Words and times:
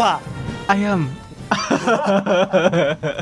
Wah, 0.00 0.16
ayam. 0.64 1.12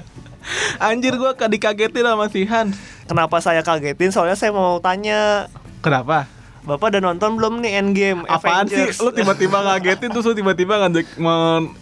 Anjir 0.78 1.18
gua 1.18 1.34
ka- 1.34 1.50
dikagetin 1.50 2.06
sama 2.06 2.30
si 2.30 2.46
Hans. 2.46 2.78
kenapa 3.10 3.42
saya 3.42 3.66
kagetin? 3.66 4.14
Soalnya 4.14 4.38
saya 4.38 4.54
mau 4.54 4.78
tanya, 4.78 5.50
Kenapa? 5.82 6.30
Bapak 6.68 6.92
udah 6.92 7.00
nonton 7.00 7.40
belum 7.40 7.64
nih 7.64 7.80
Endgame? 7.80 8.20
Apaan 8.28 8.68
Avengers? 8.68 9.00
sih? 9.00 9.00
Lu 9.00 9.08
tiba-tiba 9.08 9.64
ngagetin 9.64 10.12
terus 10.12 10.28
lu 10.28 10.36
tiba-tiba 10.36 10.76
ngajak 10.84 11.08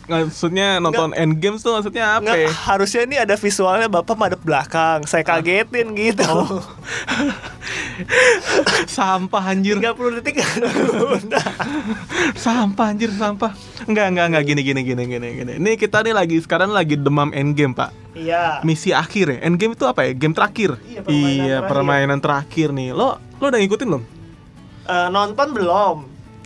maksudnya 0.07 0.79
nonton 0.79 1.11
Endgame 1.19 1.59
tuh 1.59 1.75
maksudnya 1.75 2.23
apa? 2.23 2.31
Nggak, 2.31 2.39
ya? 2.39 2.51
harusnya 2.71 3.01
ini 3.03 3.17
ada 3.19 3.35
visualnya 3.35 3.91
Bapak 3.91 4.15
madep 4.15 4.39
belakang. 4.47 5.03
Saya 5.11 5.27
kagetin 5.27 5.91
gitu. 5.99 6.23
Oh. 6.23 6.63
sampah 8.87 9.43
anjir. 9.51 9.83
30 9.83 10.23
detik 10.23 10.39
sampah 12.39 12.87
anjir 12.87 13.11
sampah. 13.11 13.59
Enggak 13.91 14.07
enggak 14.15 14.27
enggak 14.31 14.45
gini 14.47 14.61
gini 14.63 14.81
gini 14.87 15.03
gini 15.11 15.29
gini. 15.35 15.53
Ini 15.59 15.71
kita 15.75 16.07
nih 16.07 16.15
lagi 16.15 16.39
sekarang 16.39 16.71
lagi 16.71 16.95
demam 16.95 17.35
Endgame, 17.35 17.75
Pak. 17.75 17.91
Iya. 18.15 18.63
Misi 18.63 18.95
akhir 18.95 19.35
ya. 19.35 19.39
Endgame 19.43 19.75
itu 19.75 19.83
apa 19.83 20.07
ya? 20.07 20.15
Game 20.15 20.31
terakhir. 20.31 20.79
Iya, 20.87 21.03
permainan 21.03 21.11
Iya, 21.11 21.57
terakhir. 21.59 21.71
permainan 21.75 22.19
terakhir 22.23 22.69
nih. 22.71 22.89
Lo 22.95 23.19
lo 23.19 23.45
udah 23.51 23.59
ngikutin 23.59 23.89
belum? 23.91 24.16
Eh, 24.87 25.09
nonton 25.11 25.51
belum? 25.51 25.97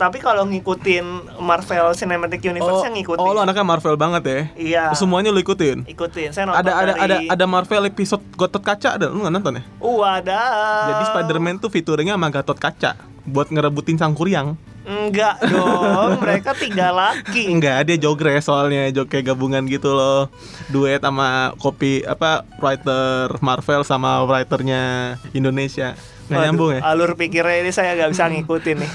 Tapi 0.01 0.17
kalau 0.17 0.49
ngikutin 0.49 1.37
Marvel 1.37 1.93
Cinematic 1.93 2.41
Universe 2.41 2.89
yang 2.89 2.97
ngikutin. 2.97 3.21
oh, 3.21 3.37
lo 3.37 3.45
anaknya 3.45 3.61
Marvel 3.61 3.93
banget 3.93 4.23
ya? 4.25 4.39
Iya. 4.57 4.83
Semuanya 4.97 5.29
lo 5.29 5.37
ikutin? 5.37 5.85
Ikutin. 5.85 6.33
Saya 6.33 6.49
nonton 6.49 6.57
Ada 6.57 6.71
ada 6.73 6.93
dari... 6.97 7.29
ada 7.29 7.37
ada 7.37 7.45
Marvel 7.45 7.85
episode 7.85 8.25
Gatot 8.33 8.65
Kaca 8.65 8.97
ada 8.97 9.13
lu 9.13 9.21
nggak 9.21 9.33
nonton 9.37 9.61
ya? 9.61 9.63
Uh, 9.77 10.01
ada. 10.01 10.41
Jadi 10.89 11.03
Spider-Man 11.13 11.61
tuh 11.61 11.69
featuringnya 11.69 12.17
sama 12.17 12.33
Gatot 12.33 12.57
Kaca 12.57 12.97
buat 13.29 13.53
ngerebutin 13.53 14.01
sang 14.01 14.17
kuryang. 14.17 14.57
Enggak 14.81 15.37
dong, 15.45 16.17
mereka 16.25 16.57
tiga 16.57 16.89
laki. 16.89 17.53
Enggak, 17.53 17.85
dia 17.85 18.01
jogres 18.01 18.49
soalnya, 18.49 18.89
kayak 19.05 19.29
gabungan 19.29 19.69
gitu 19.69 19.93
loh. 19.93 20.25
Duet 20.73 21.05
sama 21.05 21.53
kopi 21.61 22.01
apa 22.01 22.41
writer 22.57 23.37
Marvel 23.45 23.85
sama 23.85 24.25
writernya 24.25 25.15
Indonesia. 25.37 25.93
Nggak 26.31 26.39
Waduh, 26.39 26.47
nyambung 26.47 26.71
ya? 26.71 26.79
Alur 26.87 27.11
pikirnya 27.13 27.57
ini 27.59 27.71
saya 27.71 27.91
nggak 27.93 28.15
bisa 28.15 28.23
ngikutin 28.25 28.77
nih. 28.79 28.91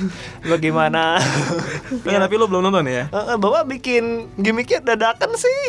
Bagaimana? 0.48 1.20
Enggak, 1.92 2.20
tapi 2.24 2.34
lu 2.34 2.48
belum 2.48 2.64
nonton 2.64 2.88
ya? 2.88 3.12
Bapak 3.12 3.68
bikin 3.68 4.04
gimmicknya 4.34 4.80
dadakan 4.80 5.36
sih. 5.36 5.60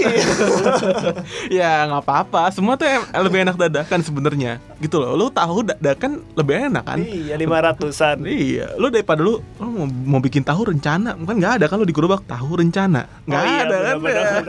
ya 1.60 1.84
nggak 1.86 2.02
apa-apa, 2.02 2.48
semua 2.50 2.74
tuh 2.74 2.88
lebih 3.14 3.44
enak 3.44 3.60
dadakan 3.60 4.00
sebenarnya. 4.00 4.64
Gitu 4.80 4.96
loh. 4.96 5.12
Lu 5.14 5.28
tahu 5.28 5.68
dadakan 5.68 6.24
lebih 6.34 6.72
enak 6.72 6.84
kan? 6.86 7.00
iya, 7.04 7.36
lima 7.36 7.60
ratusan. 7.60 8.24
Iya, 8.24 8.80
lu 8.80 8.88
daripada 8.88 9.20
lu, 9.20 9.44
lu 9.60 9.68
mau, 9.68 9.86
mau 9.86 10.20
bikin 10.20 10.42
tahu 10.42 10.72
rencana, 10.72 11.18
kan 11.18 11.36
nggak 11.36 11.54
ada 11.60 11.66
kan 11.68 11.76
lu 11.76 11.84
di 11.84 11.92
gerobak 11.92 12.24
tahu 12.24 12.56
rencana, 12.58 13.04
nggak 13.26 13.36
Oh 13.38 13.46
iya, 13.46 13.60
ada 13.60 13.76
kan? 13.76 13.96
benar-benar, 14.00 14.44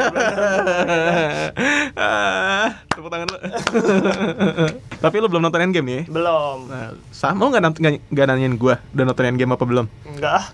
Ah, 1.98 2.69
Tepuk 2.99 3.15
tangan 3.15 3.31
lu. 3.31 3.39
Tapi 5.07 5.15
lu 5.23 5.31
belum 5.31 5.39
nonton 5.39 5.63
Endgame 5.63 5.87
nih? 5.87 5.95
ya? 5.95 6.03
Belum. 6.11 6.67
Nah, 6.67 6.99
sama 7.15 7.47
lu 7.47 7.55
nggak 7.55 7.63
nont- 7.63 7.79
nggak 7.79 7.93
nggak 8.11 8.27
nanyain 8.27 8.55
gua 8.59 8.83
udah 8.91 9.05
nonton 9.07 9.25
Endgame 9.25 9.55
apa 9.55 9.63
belum? 9.63 9.87
Enggak. 10.03 10.51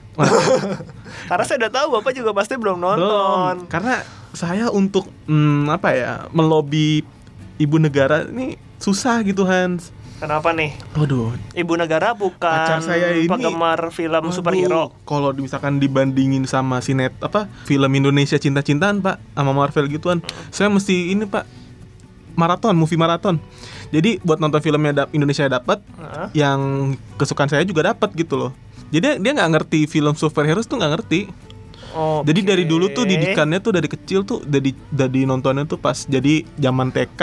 Karena 1.33 1.45
saya 1.48 1.56
udah 1.65 1.72
tahu 1.72 1.87
Bapak 1.97 2.12
juga 2.12 2.37
pasti 2.37 2.61
belum 2.61 2.77
nonton. 2.77 3.00
Belum, 3.00 3.72
karena 3.72 4.05
saya 4.37 4.69
untuk 4.69 5.09
hmm, 5.25 5.72
apa 5.72 5.89
ya 5.97 6.12
melobi 6.28 7.00
ibu 7.56 7.81
negara 7.81 8.28
ini 8.28 8.61
susah 8.77 9.25
gitu 9.25 9.48
Hans. 9.48 9.89
Kenapa 10.15 10.53
nih? 10.53 10.72
Waduh, 10.95 11.33
Ibu 11.53 11.75
negara 11.75 12.12
bukan 12.12 12.38
Pacar 12.38 12.81
saya 12.81 13.12
ini- 13.12 13.25
penggemar 13.27 13.88
film 13.88 14.21
Waduh, 14.21 14.33
superhero. 14.33 14.93
Kalau 15.04 15.33
misalkan 15.33 15.81
dibandingin 15.81 16.44
sama 16.44 16.84
sinet 16.84 17.16
apa 17.19 17.49
film 17.65 17.88
Indonesia 17.88 18.37
cinta-cintaan 18.37 19.00
pak 19.00 19.16
sama 19.33 19.56
Marvel 19.56 19.88
gituan, 19.88 20.21
saya 20.53 20.69
mesti 20.69 21.09
ini 21.09 21.25
pak 21.25 21.63
maraton, 22.34 22.75
movie 22.75 22.99
maraton. 22.99 23.39
Jadi 23.91 24.19
buat 24.22 24.43
nonton 24.43 24.59
filmnya 24.59 25.06
Indonesia 25.15 25.47
dapat, 25.47 25.83
Hah? 25.99 26.28
yang 26.34 26.93
kesukaan 27.19 27.50
saya 27.50 27.62
juga 27.62 27.95
dapat 27.95 28.11
gitu 28.15 28.34
loh. 28.37 28.53
Jadi 28.91 29.19
dia 29.22 29.33
nggak 29.34 29.50
ngerti 29.59 29.81
film 29.91 30.15
superhero 30.15 30.62
tuh 30.62 30.78
nggak 30.78 30.93
ngerti. 30.99 31.21
Oke. 31.95 32.34
Jadi 32.34 32.41
dari 32.43 32.65
dulu 32.67 32.91
tuh 32.91 33.06
didikannya 33.06 33.62
tuh 33.62 33.71
dari 33.78 33.87
kecil 33.87 34.27
tuh 34.27 34.43
dari 34.43 34.75
dari 34.91 35.22
nontonnya 35.22 35.62
tuh 35.62 35.78
pas 35.78 36.03
jadi 36.11 36.43
zaman 36.59 36.91
TK 36.91 37.21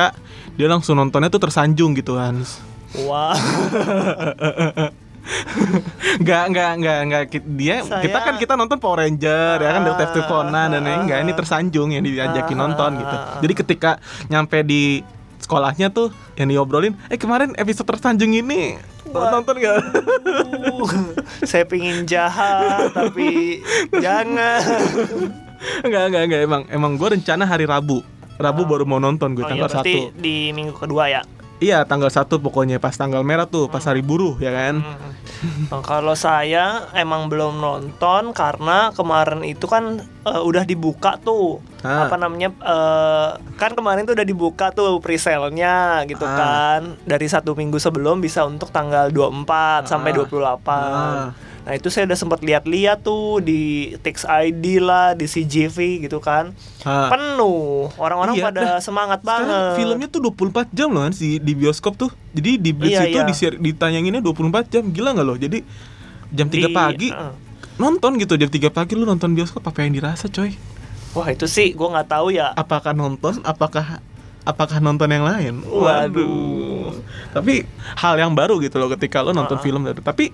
dia 0.55 0.67
langsung 0.71 0.95
nontonnya 0.95 1.27
tuh 1.27 1.43
tersanjung 1.43 1.91
gitu 1.95 2.15
Hans. 2.15 2.63
Wah. 3.03 3.35
Nggak, 6.21 6.43
nggak, 6.49 6.71
nggak, 6.77 6.99
nggak. 7.03 7.23
Dia, 7.51 7.75
Saya- 7.81 8.01
kita 8.01 8.17
kan 8.19 8.35
kita 8.35 8.53
nonton 8.53 8.77
Power 8.77 8.99
Ranger, 8.99 9.57
ya 9.57 9.69
kan 9.71 9.81
Ah. 9.81 9.87
Detektif 9.91 10.23
Conan 10.25 10.67
dan 10.69 10.81
lain 10.81 10.99
enggak 11.05 11.19
ini 11.19 11.31
tersanjung 11.31 11.89
yang 11.89 12.01
diajakin 12.01 12.53
Ah. 12.53 12.61
nonton 12.61 12.91
gitu. 12.97 13.15
Jadi 13.41 13.53
ketika 13.55 13.91
nyampe 14.27 14.61
di 14.61 15.01
sekolahnya 15.37 15.89
tuh 15.89 16.09
yang 16.35 16.47
diobrolin, 16.47 16.93
eh 17.07 17.17
kemarin 17.17 17.53
episode 17.55 17.87
tersanjung 17.87 18.31
ini 18.31 18.77
lo 19.07 19.27
nonton 19.29 19.57
gak? 19.57 19.77
Saya 21.43 21.65
pingin 21.65 22.05
jahat 22.05 22.89
tapi 22.91 23.59
jangan. 24.05 24.61
enggak, 25.81 26.03
enggak, 26.07 26.23
enggak 26.23 26.41
emang 26.41 26.61
emang 26.67 26.91
gue 26.95 27.07
rencana 27.11 27.43
hari 27.43 27.65
Rabu. 27.65 28.01
Rabu 28.35 28.65
baru 28.65 28.83
mau 28.83 28.97
nonton 28.97 29.33
gue 29.33 29.41
Oh 29.41 29.45
iya, 29.45 29.51
tanggal 29.53 29.69
berarti 29.69 29.93
satu. 30.09 30.17
di 30.17 30.49
minggu 30.51 30.73
kedua 30.73 31.05
ya. 31.07 31.21
Iya 31.61 31.85
tanggal 31.85 32.09
satu 32.09 32.41
pokoknya 32.41 32.81
pas 32.81 32.91
tanggal 32.91 33.21
merah 33.21 33.45
tuh 33.45 33.69
pas 33.69 33.79
hari 33.79 34.01
buruh 34.01 34.33
ya 34.35 34.49
kan. 34.49 34.81
Nah, 35.69 35.81
kalau 35.81 36.13
saya 36.13 36.89
emang 36.91 37.29
belum 37.29 37.57
nonton 37.57 38.33
karena 38.33 38.89
kemarin 38.91 39.41
itu 39.41 39.65
kan 39.65 40.01
eh, 40.01 40.41
udah 40.41 40.65
dibuka 40.65 41.17
tuh 41.17 41.61
Ah. 41.81 42.05
apa 42.05 42.13
namanya 42.13 42.53
eh, 42.53 43.29
kan 43.55 43.73
kemarin 43.73 44.05
tuh 44.05 44.13
udah 44.13 44.21
dibuka 44.23 44.69
tuh 44.69 44.97
pre-sale-nya 44.97 46.05
gitu 46.05 46.21
Ah. 46.21 46.33
kan 46.33 46.81
dari 47.01 47.25
satu 47.25 47.53
minggu 47.53 47.77
sebelum 47.77 48.17
bisa 48.17 48.41
untuk 48.41 48.69
tanggal 48.69 49.09
24 49.09 49.85
sampai 49.85 50.13
28 50.13 50.65
Ah. 50.65 51.29
Nah 51.61 51.73
itu 51.73 51.87
saya 51.87 52.03
udah 52.03 52.17
sempat 52.17 52.39
lihat-lihat 52.39 53.01
tuh 53.01 53.37
di 53.37 53.61
Tix 53.99 54.23
ID 54.23 54.77
lah 54.77 55.13
di 55.13 55.23
CGV 55.23 55.77
gitu 56.01 56.17
kan 56.17 56.57
Ah. 56.81 57.07
penuh 57.07 57.93
orang-orang 57.95 58.33
Iya, 58.33 58.43
pada 58.43 58.59
dah. 58.59 58.77
semangat 58.79 59.21
banget. 59.21 59.77
filmnya 59.77 60.07
tuh 60.07 60.25
24 60.25 60.67
jam 60.71 60.89
loh 60.89 61.01
kan 61.01 61.13
di, 61.13 61.37
di 61.37 61.53
bioskop 61.53 61.93
tuh. 61.95 62.09
Jadi 62.31 62.57
di 62.57 62.71
Blitz 62.71 62.97
Iya, 62.97 63.05
itu 63.05 63.15
iya. 63.15 63.23
disiar- 63.23 63.59
ditanyanginnya 63.59 64.19
24 64.19 64.65
jam. 64.67 64.83
Gila 64.85 65.13
nggak 65.13 65.23
loh? 65.23 65.37
Jadi 65.37 65.61
jam 66.29 66.47
3 66.47 66.65
Di- 66.65 66.73
pagi 66.73 67.07
eh. 67.07 67.33
nonton 67.77 68.17
gitu. 68.17 68.33
Jam 68.35 68.47
3 68.47 68.67
pagi 68.67 68.93
lu 68.93 69.05
nonton 69.05 69.29
bioskop 69.31 69.61
apa 69.61 69.81
yang 69.81 69.93
dirasa, 69.93 70.25
coy? 70.27 70.57
Wah 71.11 71.27
itu 71.27 71.45
sih 71.45 71.71
gue 71.71 71.87
nggak 71.87 72.07
tahu 72.07 72.31
ya. 72.31 72.49
Apakah 72.51 72.91
nonton? 72.91 73.37
Apakah 73.41 74.01
apakah 74.41 74.79
nonton 74.79 75.05
yang 75.07 75.21
lain? 75.21 75.61
Waduh. 75.61 76.97
Tapi 77.29 77.63
hal 77.95 78.17
yang 78.17 78.31
baru 78.31 78.57
gitu 78.57 78.75
loh 78.75 78.89
ketika 78.89 79.21
lu 79.21 79.31
nonton 79.31 79.55
Ah. 79.55 79.61
film 79.61 79.85
itu. 79.85 80.01
Tapi 80.01 80.33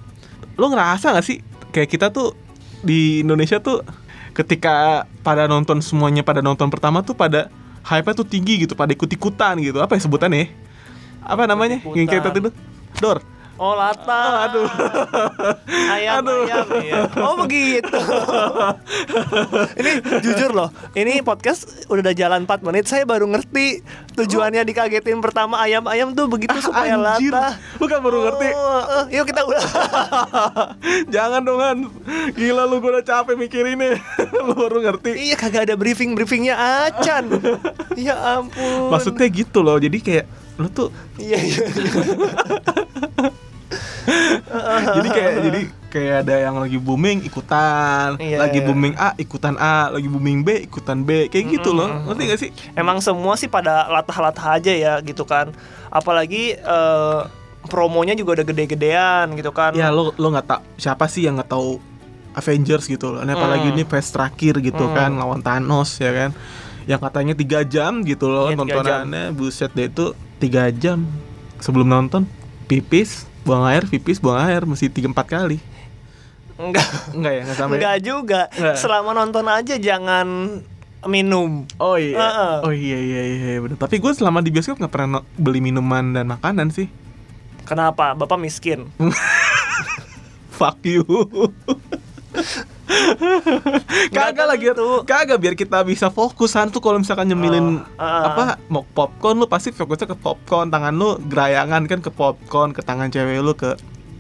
lu 0.57 0.65
ngerasa 0.73 1.13
gak 1.13 1.25
sih 1.25 1.41
kayak 1.73 1.89
kita 1.89 2.09
tuh 2.09 2.33
di 2.81 3.21
Indonesia 3.25 3.61
tuh 3.61 3.81
ketika 4.37 5.05
pada 5.25 5.49
nonton 5.49 5.81
semuanya 5.81 6.21
pada 6.21 6.45
nonton 6.45 6.69
pertama 6.69 7.01
tuh 7.01 7.17
pada 7.17 7.49
hype-nya 7.87 8.15
tuh 8.19 8.27
tinggi 8.27 8.67
gitu, 8.67 8.75
pada 8.75 8.91
ikut-ikutan 8.91 9.55
gitu. 9.63 9.79
Apa 9.79 9.95
ya 9.95 10.01
sebutannya? 10.03 10.39
ya? 10.43 10.47
Apa 11.23 11.47
namanya? 11.47 11.79
Yang 11.95 12.19
tadi 12.19 12.39
tuh? 12.43 12.53
Dor. 12.99 13.17
Oh 13.57 13.73
lata. 13.73 14.45
aduh. 14.45 14.69
Ayam 15.89 16.21
Aduh. 16.21 16.45
ayam 16.45 16.65
iya. 16.77 17.01
Oh 17.17 17.35
begitu. 17.37 17.89
ini 19.81 19.91
jujur 20.21 20.53
loh. 20.53 20.69
Ini 20.93 21.21
podcast 21.21 21.65
udah 21.85 22.13
jalan 22.13 22.45
4 22.45 22.61
menit. 22.61 22.85
Saya 22.85 23.03
baru 23.03 23.25
ngerti 23.25 23.81
tujuannya 24.13 24.61
dikagetin 24.61 25.17
pertama 25.19 25.57
ayam-ayam 25.57 26.13
tuh 26.13 26.25
begitu 26.27 26.53
supaya 26.59 26.93
Ah, 26.95 27.17
Anjir. 27.17 27.33
lata. 27.33 27.57
Lu 27.77 27.85
kan 27.85 27.99
baru 27.99 28.17
ngerti. 28.23 28.47
Oh, 28.51 28.81
eh, 29.01 29.17
yuk 29.17 29.25
kita 29.25 29.41
udah. 29.41 29.63
Jangan 31.13 31.41
dong 31.41 31.57
Han. 31.57 31.77
Gila 32.33 32.63
lu 32.63 32.77
gua 32.77 32.91
udah 32.93 33.05
capek 33.05 33.35
mikirinnya. 33.35 33.97
lu 34.45 34.53
baru 34.53 34.85
ngerti. 34.85 35.17
iya 35.17 35.35
kagak 35.35 35.65
ada 35.65 35.73
briefing 35.73 36.13
briefingnya 36.13 36.53
acan. 36.85 37.41
Ya 37.93 38.37
ampun. 38.37 38.93
Maksudnya 38.93 39.25
gitu 39.27 39.59
loh. 39.59 39.77
Jadi 39.77 39.97
kayak 39.97 40.25
lu 40.57 40.69
tuh 40.69 40.89
Iya 41.17 41.37
iya. 41.37 41.65
jadi 44.97 45.09
kayak 45.09 45.33
jadi 45.43 45.61
kayak 45.87 46.15
ada 46.23 46.35
yang 46.39 46.55
lagi 46.57 46.77
booming 46.77 47.23
ikutan, 47.23 48.15
Iya, 48.17 48.37
lagi 48.39 48.59
iya. 48.59 48.65
booming 48.65 48.93
A 48.95 49.09
ikutan 49.15 49.55
A, 49.55 49.89
lagi 49.89 50.07
booming 50.07 50.43
B 50.43 50.63
ikutan 50.63 51.03
B, 51.03 51.27
kayak 51.27 51.59
gitu 51.59 51.71
loh. 51.71 51.87
Ngerti 52.05 52.23
gak 52.23 52.39
sih? 52.39 52.49
Emang 52.73 52.99
semua 52.99 53.35
sih 53.35 53.47
pada 53.47 53.87
latah-latah 53.87 54.57
aja 54.57 54.71
ya 54.71 54.93
gitu 54.99 55.23
kan. 55.23 55.51
Apalagi 55.87 56.55
eh, 56.55 57.21
promonya 57.65 58.13
juga 58.13 58.39
udah 58.39 58.45
gede-gedean 58.45 59.35
gitu 59.35 59.51
kan. 59.51 59.75
Ya 59.75 59.91
lo 59.91 60.15
lo 60.15 60.27
nggak 60.29 60.47
tak 60.47 60.61
siapa 60.75 61.07
sih 61.07 61.27
yang 61.27 61.39
nggak 61.39 61.51
tahu 61.51 61.79
Avengers 62.31 62.85
gitu 62.85 63.11
loh. 63.11 63.25
Nah, 63.25 63.33
apalagi 63.33 63.67
Hmm. 63.67 63.75
ini 63.75 63.83
phase 63.83 64.13
terakhir 64.13 64.61
gitu 64.61 64.85
Hmm. 64.85 64.93
kan 64.93 65.11
lawan 65.17 65.41
Thanos 65.41 65.97
ya 65.97 66.13
kan. 66.13 66.31
Yang 66.85 67.01
katanya 67.03 67.33
tiga 67.33 67.59
jam 67.65 68.05
gitu 68.05 68.29
loh 68.29 68.47
tiga 68.47 68.61
nontonannya. 68.61 69.33
Buset 69.33 69.73
deh 69.73 69.89
itu 69.89 70.13
tiga 70.37 70.69
jam 70.69 71.03
sebelum 71.57 71.89
nonton 71.89 72.29
pipis 72.69 73.25
buang 73.47 73.63
air 73.63 73.87
pipis 73.87 74.19
buang 74.19 74.43
air 74.43 74.67
mesti 74.67 74.91
tiga 74.91 75.07
empat 75.07 75.23
kali 75.25 75.57
Enggak. 76.57 76.83
enggak 77.13 77.31
ya 77.31 77.41
enggak 77.45 77.57
sampai 77.57 77.75
Enggak 77.77 77.97
juga. 78.01 78.41
Nggak. 78.51 78.75
Selama 78.75 79.09
nonton 79.13 79.45
aja 79.45 79.77
jangan 79.77 80.27
minum. 81.05 81.69
Oh 81.77 81.95
iya. 81.95 82.17
Heeh. 82.17 82.53
Oh 82.65 82.73
iya 82.73 82.97
iya 82.97 83.21
iya 83.29 83.61
benar. 83.61 83.77
Tapi 83.77 84.01
gue 84.01 84.09
selama 84.11 84.41
di 84.41 84.49
bioskop 84.49 84.75
nggak 84.75 84.89
pernah 84.89 85.21
no- 85.21 85.27
beli 85.37 85.61
minuman 85.61 86.11
dan 86.11 86.25
makanan 86.25 86.73
sih. 86.73 86.89
Kenapa? 87.63 88.17
Bapak 88.17 88.41
miskin. 88.41 88.89
Fuck 90.57 90.81
you. 90.81 91.05
kagak 94.15 94.47
lagi 94.47 94.65
tentu. 94.71 95.03
kagak 95.03 95.37
biar 95.37 95.53
kita 95.53 95.83
bisa 95.83 96.07
fokusan 96.07 96.71
tuh 96.71 96.79
kalau 96.79 96.97
misalkan 96.97 97.27
nyemilin 97.27 97.83
Oh, 97.97 98.01
ah. 98.01 98.31
apa 98.31 98.43
mau 98.67 98.83
popcorn 98.83 99.37
lu 99.37 99.45
pasti 99.45 99.69
fokusnya 99.69 100.07
ke 100.07 100.17
popcorn 100.17 100.67
tangan 100.67 100.93
lu 100.93 101.19
gerayangan 101.27 101.83
kan 101.85 101.99
ke 101.99 102.09
popcorn 102.09 102.71
ke 102.71 102.81
tangan 102.81 103.11
cewek 103.11 103.39
lu 103.39 103.53
ke 103.53 103.75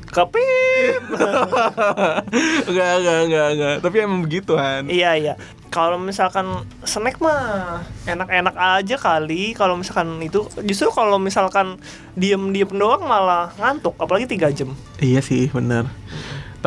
Kepip. 0.07 1.03
enggak 2.63 2.91
enggak 3.03 3.17
enggak 3.27 3.47
enggak 3.53 3.75
tapi 3.83 3.95
emang 3.99 4.23
begitu 4.23 4.55
Han 4.55 4.87
iya 4.87 5.15
iya. 5.15 5.35
Kalau 5.67 5.99
misalkan 5.99 6.63
snack 6.87 7.19
mah 7.19 7.83
enak-enak 8.07 8.55
aja 8.55 8.95
kali. 8.95 9.51
Kalau 9.51 9.75
misalkan 9.75 10.15
itu 10.23 10.47
justru 10.63 10.89
kalau 10.89 11.19
misalkan 11.19 11.75
diem-diem 12.15 12.71
doang 12.71 13.03
malah 13.03 13.51
ngantuk, 13.59 13.93
apalagi 13.99 14.31
tiga 14.31 14.47
jam. 14.49 14.71
iya 14.97 15.19
sih 15.19 15.51
bener 15.51 15.85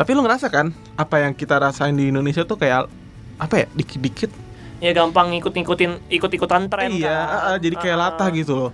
tapi 0.01 0.17
lu 0.17 0.25
ngerasa 0.25 0.49
kan 0.49 0.73
apa 0.97 1.21
yang 1.21 1.37
kita 1.37 1.61
rasain 1.61 1.93
di 1.93 2.09
Indonesia 2.09 2.41
tuh 2.41 2.57
kayak 2.57 2.89
apa 3.37 3.53
ya 3.55 3.67
dikit-dikit 3.71 4.33
Ya 4.81 4.97
gampang 4.97 5.29
ngikut-ngikutin 5.29 6.09
ikut-ikutan 6.09 6.65
tren 6.65 6.89
iya 6.89 7.13
kan. 7.13 7.53
ah, 7.53 7.57
jadi 7.61 7.75
kayak 7.77 7.93
Ah. 7.95 8.01
latah 8.09 8.33
gitu 8.33 8.57
loh 8.57 8.71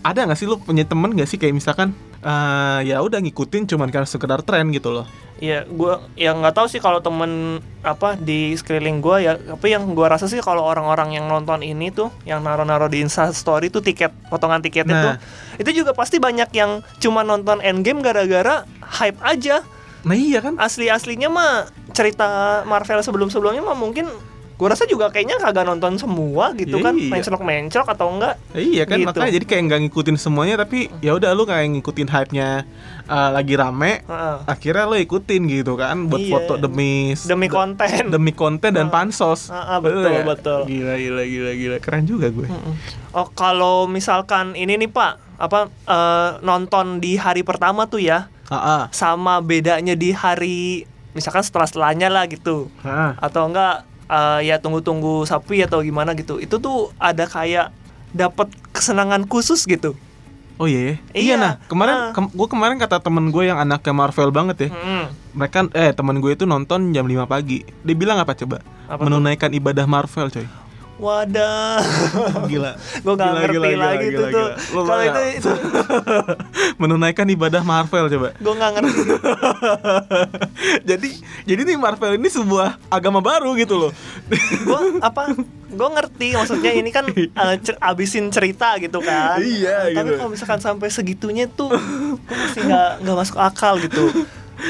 ada 0.00 0.24
nggak 0.24 0.32
sih 0.34 0.48
lu 0.48 0.56
punya 0.56 0.88
temen 0.88 1.12
nggak 1.12 1.28
sih 1.28 1.36
kayak 1.36 1.52
misalkan 1.52 1.92
eh, 2.16 2.80
ya 2.88 2.96
udah 2.98 3.20
ngikutin 3.20 3.68
cuman 3.68 3.92
karena 3.92 4.08
sekedar 4.08 4.40
tren 4.40 4.72
gitu 4.72 4.88
loh 4.90 5.04
Iya, 5.36 5.64
gua 5.64 6.04
ya 6.20 6.36
nggak 6.36 6.52
tahu 6.52 6.68
sih 6.68 6.84
kalau 6.84 7.00
temen 7.00 7.60
apa 7.80 8.12
di 8.12 8.52
sekeliling 8.52 9.00
gua 9.00 9.24
ya, 9.24 9.40
tapi 9.40 9.72
yang 9.72 9.88
gua 9.96 10.12
rasa 10.12 10.28
sih 10.28 10.36
kalau 10.36 10.60
orang-orang 10.60 11.16
yang 11.16 11.24
nonton 11.24 11.64
ini 11.64 11.88
tuh, 11.88 12.12
yang 12.24 12.44
naro-naro 12.44 12.92
di 12.92 13.00
Insta 13.00 13.32
Story 13.32 13.72
tuh 13.72 13.80
tiket, 13.80 14.12
potongan 14.28 14.60
tiketnya 14.60 14.92
Nah. 14.92 15.00
tuh, 15.00 15.14
itu 15.56 15.80
juga 15.80 15.96
pasti 15.96 16.20
banyak 16.20 16.52
yang 16.52 16.84
cuma 17.00 17.24
nonton 17.24 17.64
Endgame 17.64 18.04
gara-gara 18.04 18.68
hype 19.00 19.16
aja. 19.24 19.64
Nah 20.00 20.14
iya 20.14 20.40
kan 20.40 20.56
Asli-aslinya 20.56 21.28
mah 21.28 21.52
cerita 21.90 22.28
Marvel 22.64 23.00
sebelum-sebelumnya 23.00 23.60
mah 23.60 23.74
mungkin 23.74 24.08
gua 24.54 24.72
rasa 24.72 24.84
juga 24.84 25.08
kayaknya 25.08 25.40
kagak 25.40 25.64
nonton 25.64 25.96
semua 25.96 26.52
gitu 26.52 26.84
kan, 26.84 26.92
Iya. 26.92 27.08
menclok-menclok 27.08 27.88
atau 27.88 28.12
enggak. 28.12 28.36
iya 28.52 28.84
kan 28.84 29.00
Gitu. 29.00 29.08
makanya 29.08 29.32
jadi 29.32 29.46
kayak 29.46 29.62
nggak 29.64 29.80
ngikutin 29.82 30.16
semuanya 30.16 30.60
tapi 30.60 30.92
ya 31.00 31.16
udah 31.16 31.32
lu 31.32 31.44
kayak 31.44 31.64
ngikutin 31.70 32.04
hype 32.06 32.28
nya 32.30 32.68
lagi 33.08 33.56
rame 33.56 34.04
Heeh. 34.04 34.36
akhirnya 34.44 34.84
lu 34.84 34.96
ikutin 34.98 35.48
gitu 35.48 35.74
kan 35.74 36.04
buat 36.06 36.20
Iya. 36.20 36.32
foto 36.34 36.52
demi 36.58 37.16
Demi 37.18 37.48
konten. 37.48 38.12
demi 38.12 38.32
konten 38.32 38.70
dan 38.70 38.88
Ah. 38.88 38.92
pansos 38.94 39.48
ah, 39.48 39.80
betul, 39.80 40.04
ya? 40.06 40.24
betul. 40.24 40.60
gila 40.66 40.92
gila 40.94 41.22
gila 41.24 41.52
gila 41.54 41.76
keren 41.78 42.04
juga 42.04 42.28
gue 42.28 42.44
Mm-mm. 42.44 42.74
Oh 43.12 43.28
kalau 43.28 43.84
misalkan 43.84 44.52
ini 44.54 44.76
nih 44.76 44.88
Pak 44.88 45.40
apa 45.40 45.72
eh, 45.82 46.30
nonton 46.40 47.00
di 47.00 47.16
hari 47.16 47.40
pertama 47.40 47.84
tuh 47.84 47.98
ya 47.98 48.28
ah. 48.52 48.84
sama 48.90 49.38
bedanya 49.38 49.92
di 49.92 50.10
hari 50.10 50.84
misalkan 51.10 51.40
setelah 51.40 51.64
setelahnya 51.64 52.08
lah 52.08 52.24
gitu 52.24 52.70
Ah. 52.80 53.14
atau 53.16 53.46
enggak 53.46 53.82
eh, 54.04 54.40
ya 54.44 54.56
tunggu-tunggu 54.56 55.22
sapi 55.22 55.60
atau 55.60 55.80
gimana 55.80 56.12
gitu 56.12 56.36
itu 56.36 56.56
tuh 56.56 56.90
ada 56.96 57.24
kayak 57.24 57.70
dapat 58.10 58.46
kesenangan 58.68 59.22
khusus 59.24 59.62
gitu. 59.64 59.94
oh 60.56 60.66
iya 60.66 60.80
ya? 60.80 60.94
iya 61.10 61.22
Iya. 61.24 61.34
nah 61.36 61.52
kemarin 61.64 61.96
Ah. 61.96 62.12
kem- 62.12 62.28
gue 62.28 62.46
kemarin 62.46 62.76
kata 62.76 62.98
temen 62.98 63.28
gue 63.28 63.44
yang 63.44 63.56
anaknya 63.56 63.92
Marvel 63.92 64.28
banget 64.28 64.56
ya 64.60 64.68
Mm-mm. 64.68 65.04
mereka 65.32 65.58
eh 65.72 65.90
temen 65.90 66.18
gue 66.18 66.30
itu 66.30 66.44
nonton 66.44 66.90
jam 66.90 67.02
5 67.02 67.16
pagi 67.24 67.62
dia 67.80 67.94
bilang 67.94 68.18
apa 68.18 68.34
coba 68.34 68.60
Apa 68.84 68.98
tuh? 68.98 69.04
menunaikan 69.08 69.50
ibadah 69.50 69.86
Marvel 69.86 70.28
coy 70.28 70.44
Wadah. 71.00 71.80
gila. 72.44 72.72
Gue 73.00 73.14
gak 73.14 73.24
Gila, 73.24 73.40
ngerti 73.40 73.56
gila, 73.56 73.66
gila, 73.66 73.84
lagi 73.88 74.06
gila, 74.06 74.28
tuh 74.28 74.48
Kalau 74.84 75.02
itu, 75.02 75.20
itu 75.34 75.50
menunaikan 76.82 77.26
ibadah 77.26 77.62
Marvel 77.62 78.06
coba. 78.06 78.28
Gue 78.36 78.54
nggak 78.54 78.70
ngerti. 78.76 79.00
jadi 80.90 81.08
jadi 81.44 81.60
nih 81.64 81.76
Marvel 81.76 82.16
ini 82.16 82.28
sebuah 82.28 82.76
agama 82.86 83.18
baru 83.18 83.56
gitu 83.56 83.80
loh. 83.80 83.92
Gue 84.60 84.80
apa? 85.08 85.32
Gue 85.70 85.88
ngerti 85.88 86.34
maksudnya 86.34 86.72
ini 86.74 86.90
kan 86.90 87.06
eh, 87.08 87.56
cer- 87.62 87.80
abisin 87.80 88.28
cerita 88.28 88.76
gitu 88.76 89.00
kan. 89.00 89.38
Iya, 89.40 89.94
tapi 89.94 90.12
gitu. 90.12 90.18
kalau 90.18 90.30
misalkan 90.30 90.60
sampai 90.60 90.88
segitunya 90.90 91.46
tuh 91.46 91.70
gue 91.70 92.36
masih 92.36 92.60
nggak 92.66 92.90
nggak 93.02 93.16
masuk 93.16 93.38
akal 93.38 93.78
gitu 93.78 94.10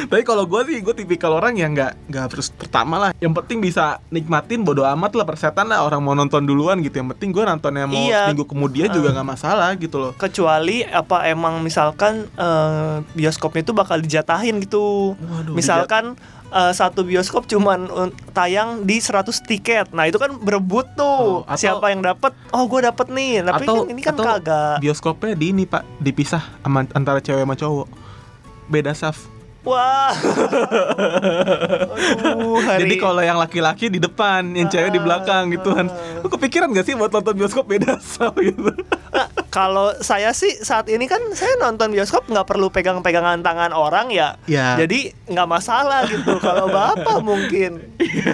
Tapi 0.06 0.22
kalau 0.22 0.44
gue 0.44 0.60
sih, 0.64 0.78
gue 0.78 0.94
tipikal 0.94 1.32
orang 1.32 1.54
yang 1.54 1.72
nggak 1.72 2.06
nggak 2.06 2.22
harus 2.26 2.48
pertama 2.48 2.96
lah. 2.96 3.10
Yang 3.16 3.34
penting 3.36 3.58
bisa 3.60 3.84
nikmatin 4.08 4.60
bodo 4.60 4.82
amat 4.84 5.12
lah 5.12 5.24
persetan 5.24 5.66
lah 5.66 5.80
orang 5.80 5.98
mau 5.98 6.12
nonton 6.12 6.42
duluan 6.42 6.78
gitu. 6.78 6.96
Yang 6.96 7.14
penting 7.14 7.28
gue 7.30 7.44
nontonnya 7.44 7.84
mau 7.84 7.96
Iya. 7.96 8.26
seminggu 8.26 8.44
kemudian 8.44 8.88
juga 8.88 9.10
nggak 9.10 9.28
masalah 9.28 9.70
gitu 9.74 9.98
loh. 9.98 10.12
kecuali 10.12 10.82
apa 10.82 11.26
emang 11.26 11.60
misalkan 11.60 12.26
eh, 12.32 12.96
bioskopnya 13.12 13.62
itu 13.62 13.72
bakal 13.72 13.96
dijatahin 13.96 14.58
gitu 14.58 15.14
Waduh, 15.14 15.52
misalkan 15.52 16.14
eh, 16.48 16.72
satu 16.72 17.02
bioskop 17.02 17.46
cuman 17.46 17.86
tayang 18.30 18.82
di 18.82 18.96
100 18.96 19.26
tiket 19.40 19.90
nah 19.90 20.04
itu 20.04 20.16
kan 20.16 20.34
berebut 20.36 20.86
tuh 20.92 21.40
Oh, 21.40 21.42
atau- 21.44 21.56
siapa 21.56 21.88
yang 21.88 22.00
dapat 22.00 22.32
oh 22.48 22.64
gue 22.64 22.80
dapet 22.80 23.06
nih 23.08 23.42
tapi 23.42 23.64
Atau- 23.64 23.76
kan 23.80 23.88
ini 23.88 24.00
kan 24.00 24.14
atau 24.14 24.24
kagak 24.24 24.76
Bioskopnya 24.80 25.34
di 25.34 25.46
ini 25.48 25.64
pak 25.64 25.82
dipisah 25.98 26.42
antara 26.90 27.18
cewek 27.18 27.40
sama 27.40 27.54
cowok. 27.54 27.88
Beda 28.66 28.92
saf. 28.92 29.18
Wah 29.62 30.12
Aduh, 32.20 32.60
hari- 32.60 32.80
Jadi 32.82 32.94
kalau 32.96 33.20
yang 33.20 33.36
laki-laki 33.36 33.86
di 33.86 33.98
depan, 33.98 34.42
yang 34.50 34.66
cewek 34.66 34.90
di 34.90 34.98
belakang 34.98 35.50
gitu 35.50 35.70
kan. 35.70 35.86
Lu 36.18 36.28
kepikiran 36.28 36.70
gak 36.70 36.82
sih 36.82 36.94
buat 36.94 37.10
nonton 37.10 37.34
bioskop 37.34 37.66
beda 37.66 37.96
saf 37.98 38.34
gitu? 38.36 38.72
Nah, 39.10 39.26
kalau 39.48 39.92
saya 39.98 40.30
sih 40.32 40.54
saat 40.56 40.86
ini 40.86 41.04
kan 41.04 41.20
saya 41.32 41.58
nonton 41.58 41.90
bioskop 41.90 42.24
nggak 42.24 42.46
perlu 42.46 42.68
pegang-pegangan 42.68 43.40
tangan 43.40 43.70
orang 43.70 44.08
ya. 44.08 44.38
Ya. 44.46 44.76
Jadi 44.76 45.12
nggak 45.26 45.48
masalah 45.48 46.06
gitu. 46.06 46.38
Kalau 46.38 46.68
bapak 46.68 47.18
mungkin. 47.26 47.82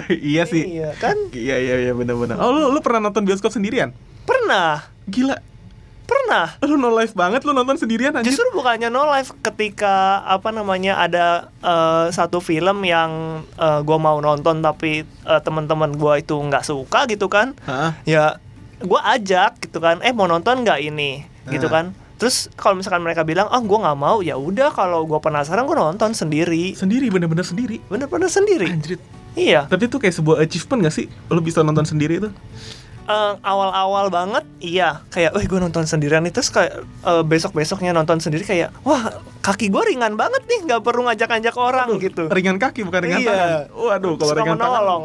iya 0.09 0.43
sih. 0.43 0.79
Iya 0.79 0.93
kan? 0.95 1.17
Iya 1.31 1.55
iya 1.57 1.75
iya 1.81 1.93
benar-benar. 1.93 2.37
Oh 2.37 2.49
lu 2.49 2.69
lu 2.69 2.79
pernah 2.79 3.03
nonton 3.03 3.23
bioskop 3.23 3.49
sendirian? 3.49 3.91
Pernah, 4.23 4.83
Gila. 5.07 5.39
Pernah. 6.07 6.55
Lu 6.63 6.75
no 6.75 6.89
life 6.89 7.11
banget 7.11 7.43
lu 7.43 7.51
nonton 7.51 7.75
sendirian 7.75 8.15
anjir. 8.15 8.31
Justru 8.31 8.47
bukannya 8.51 8.87
no 8.87 9.05
life 9.05 9.35
ketika 9.43 10.23
apa 10.23 10.49
namanya 10.49 10.97
ada 10.97 11.25
eh, 11.59 12.07
satu 12.09 12.39
film 12.39 12.81
yang 12.81 13.43
eh, 13.53 13.79
gua 13.83 13.99
mau 13.99 14.17
nonton 14.17 14.59
tapi 14.59 15.03
eh, 15.03 15.41
teman-teman 15.43 15.91
gua 15.93 16.17
itu 16.17 16.33
nggak 16.33 16.63
suka 16.63 17.05
gitu 17.05 17.27
kan. 17.27 17.53
Hah? 17.63 17.99
Ya 18.03 18.39
gua 18.79 19.03
ajak 19.11 19.59
gitu 19.59 19.77
kan. 19.77 19.99
Eh 19.99 20.11
mau 20.11 20.25
nonton 20.25 20.63
nggak 20.63 20.79
ini? 20.81 21.27
Gitu 21.45 21.67
Ah. 21.67 21.83
kan. 21.83 21.85
Terus 22.17 22.49
kalau 22.55 22.73
misalkan 22.73 23.05
mereka 23.05 23.21
bilang, 23.21 23.45
"Oh, 23.47 23.61
gua 23.61 23.85
nggak 23.85 23.99
mau." 23.99 24.17
Ya 24.19 24.33
udah 24.35 24.73
kalau 24.73 25.05
gua 25.05 25.21
penasaran 25.21 25.69
gua 25.69 25.91
nonton 25.91 26.11
sendiri. 26.11 26.73
Sendiri 26.73 27.11
bener-bener 27.11 27.45
sendiri. 27.45 27.77
Bener-bener 27.85 28.25
sendiri. 28.25 28.65
Anjir. 28.65 28.97
Iya. 29.37 29.69
Tapi 29.69 29.85
itu 29.85 30.01
kayak 30.01 30.15
sebuah 30.15 30.41
achievement 30.41 30.81
gak 30.81 30.95
sih? 30.95 31.05
Lu 31.29 31.45
bisa 31.45 31.61
nonton 31.61 31.85
sendiri 31.85 32.17
itu? 32.17 32.33
Eh, 33.07 33.33
awal-awal 33.39 34.07
banget, 34.07 34.43
iya. 34.59 34.99
Kayak, 35.07 35.31
wih 35.33 35.47
gue 35.47 35.59
nonton 35.59 35.83
sendirian 35.83 36.21
itu 36.21 36.37
terus 36.37 36.51
kayak 36.51 36.75
eh, 36.83 37.23
besok-besoknya 37.23 37.91
nonton 37.91 38.19
sendiri 38.19 38.43
kayak, 38.43 38.75
wah 38.83 38.99
kaki 39.39 39.67
gue 39.67 39.79
ringan 39.87 40.13
banget 40.13 40.43
nih, 40.43 40.67
nggak 40.67 40.83
perlu 40.83 41.07
ngajak-ngajak 41.07 41.55
orang 41.55 41.87
gitu. 41.97 42.27
Ringan 42.27 42.59
kaki 42.59 42.83
bukan 42.83 42.99
ringan 43.01 43.19
Iya. 43.21 43.31
tangan. 43.31 43.51
Waduh, 43.73 44.13
kalau 44.13 44.27
Suka 44.27 44.37
ringan 44.37 44.57
tangan. 44.57 44.71
menolong. 44.75 45.03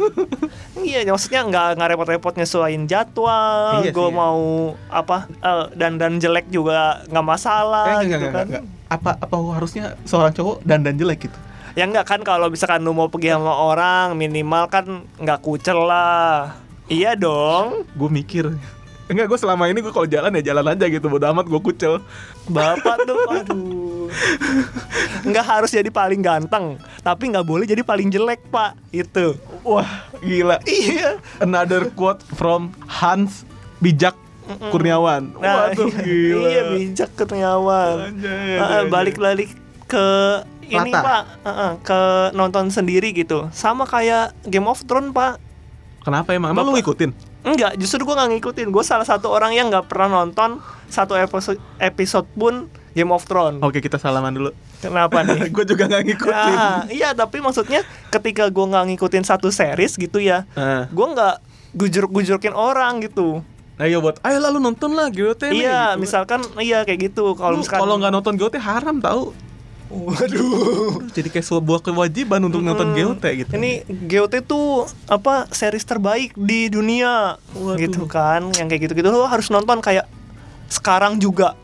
iya, 0.86 1.02
maksudnya 1.04 1.40
nggak 1.44 1.66
nggak 1.74 1.88
repot-repot 1.90 2.34
nyesuaiin 2.36 2.84
jadwal. 2.86 3.82
Iya 3.82 3.90
gue 3.90 4.06
iya. 4.06 4.14
mau 4.14 4.40
apa 4.86 5.16
eh, 5.28 5.64
dan 5.74 5.98
dan 5.98 6.16
jelek 6.16 6.46
juga 6.46 7.02
nggak 7.06 7.26
masalah 7.26 7.86
Eh, 7.98 8.06
enggak, 8.06 8.06
gitu 8.06 8.14
enggak, 8.22 8.32
kan. 8.32 8.46
enggak, 8.46 8.62
enggak. 8.62 8.86
Apa 8.86 9.10
apa 9.18 9.34
harusnya 9.52 9.84
seorang 10.06 10.30
cowok 10.30 10.62
dandan 10.62 10.94
jelek 10.94 11.26
gitu? 11.26 11.38
Ya 11.74 11.84
enggak 11.84 12.06
kan 12.06 12.20
kalau 12.22 12.48
misalkan 12.48 12.80
lu 12.80 12.94
mau 12.94 13.10
pergi 13.10 13.34
sama 13.34 13.50
orang 13.52 14.14
minimal 14.14 14.70
kan 14.70 14.86
nggak 15.18 15.42
kucel 15.42 15.84
lah. 15.84 16.54
Iya 16.86 17.18
dong. 17.18 17.82
Gue 17.98 18.10
mikir. 18.10 18.54
Enggak, 19.06 19.30
gue 19.30 19.38
selama 19.38 19.70
ini 19.70 19.78
gue 19.78 19.94
kalau 19.94 20.06
jalan 20.06 20.34
ya 20.38 20.50
jalan 20.50 20.66
aja 20.74 20.86
gitu. 20.90 21.06
Bodo 21.06 21.26
amat 21.30 21.46
gue 21.46 21.60
kucel. 21.62 22.02
Bapak 22.50 23.06
tuh 23.06 23.18
aduh. 23.34 24.10
Nggak 25.26 25.46
harus 25.46 25.70
jadi 25.74 25.90
paling 25.90 26.22
ganteng, 26.22 26.78
tapi 27.02 27.34
nggak 27.34 27.42
boleh 27.42 27.66
jadi 27.66 27.82
paling 27.82 28.06
jelek, 28.10 28.38
Pak. 28.50 28.78
Itu. 28.94 29.34
Wah, 29.66 30.06
gila. 30.22 30.62
Iya. 30.62 31.18
Another 31.42 31.90
quote 31.90 32.22
from 32.38 32.70
Hans 32.86 33.42
Bijak 33.82 34.14
Kurniawan. 34.70 35.34
Nah, 35.42 35.74
Waduh, 35.74 35.90
iya, 35.90 36.02
gila. 36.06 36.46
iya 36.46 36.62
bijak 36.70 37.10
Kurniawan. 37.18 38.14
Balik-balik 38.86 39.50
ke 39.90 40.06
ini, 40.66 40.90
Lata. 40.94 41.02
Pak. 41.02 41.22
Ah, 41.42 41.50
ah, 41.50 41.72
ke 41.82 42.00
nonton 42.34 42.70
sendiri 42.70 43.10
gitu. 43.10 43.50
Sama 43.50 43.86
kayak 43.86 44.34
Game 44.46 44.70
of 44.70 44.82
Thrones, 44.86 45.10
Pak. 45.10 45.42
Kenapa 46.06 46.30
emang? 46.38 46.54
Emang 46.54 46.62
lu 46.62 46.78
ngikutin? 46.78 47.10
Enggak, 47.42 47.74
justru 47.82 48.06
gue 48.06 48.14
nggak 48.14 48.30
ngikutin. 48.38 48.70
Gue 48.70 48.86
salah 48.86 49.02
satu 49.02 49.26
orang 49.26 49.50
yang 49.58 49.66
nggak 49.74 49.90
pernah 49.90 50.22
nonton 50.22 50.62
satu 50.86 51.18
episode 51.18 51.58
episode 51.82 52.30
pun 52.38 52.70
Game 52.94 53.10
of 53.10 53.26
Thrones. 53.26 53.58
Oke, 53.58 53.82
kita 53.82 53.98
salaman 53.98 54.30
dulu. 54.30 54.54
Kenapa 54.78 55.26
nih? 55.26 55.50
gue 55.54 55.64
juga 55.66 55.90
nggak 55.90 56.02
ngikutin. 56.06 56.54
Nah, 56.54 56.86
iya 56.86 57.10
tapi 57.10 57.42
maksudnya 57.42 57.82
ketika 58.14 58.46
gue 58.46 58.64
nggak 58.70 58.94
ngikutin 58.94 59.26
satu 59.26 59.50
series 59.50 59.98
gitu 59.98 60.22
ya, 60.22 60.46
Ah. 60.54 60.86
gue 60.86 61.06
nggak 61.10 61.42
gujur-gujurkin 61.74 62.54
orang 62.54 63.02
gitu. 63.02 63.42
Nah 63.76 63.84
iya 63.84 63.98
buat, 63.98 64.22
ayo 64.24 64.40
lalu 64.40 64.62
nonton 64.62 64.96
lah 64.96 65.12
GOT 65.12 65.52
nih," 65.52 65.68
iya, 65.68 65.92
gitu. 65.92 66.06
misalkan 66.06 66.40
iya 66.56 66.86
kayak 66.86 67.12
gitu. 67.12 67.34
Kalau 67.36 67.60
misalkan 67.60 67.82
kalau 67.82 67.94
nggak 67.98 68.12
nonton 68.14 68.34
GOT 68.38 68.56
haram 68.56 69.02
tahu. 69.02 69.34
Waduh. 69.86 70.98
Jadi 71.16 71.28
kayak 71.28 71.46
sebuah 71.46 71.80
kewajiban 71.80 72.42
untuk 72.42 72.58
nonton 72.58 72.90
Hmm, 72.90 72.96
GOT 73.14 73.24
gitu. 73.36 73.50
Ini 73.52 73.70
GOT 73.86 74.34
tuh 74.42 74.66
apa 75.06 75.46
series 75.48 75.82
terbaik 75.82 76.34
di 76.34 76.66
dunia 76.66 77.38
Waduh. 77.52 77.78
gitu 77.78 78.04
kan. 78.04 78.50
Yang 78.52 78.66
kayak 78.68 78.82
gitu-gitu 78.84 79.08
lo 79.08 79.24
harus 79.24 79.46
nonton 79.46 79.78
kayak 79.78 80.10
sekarang 80.66 81.16
juga. 81.16 81.54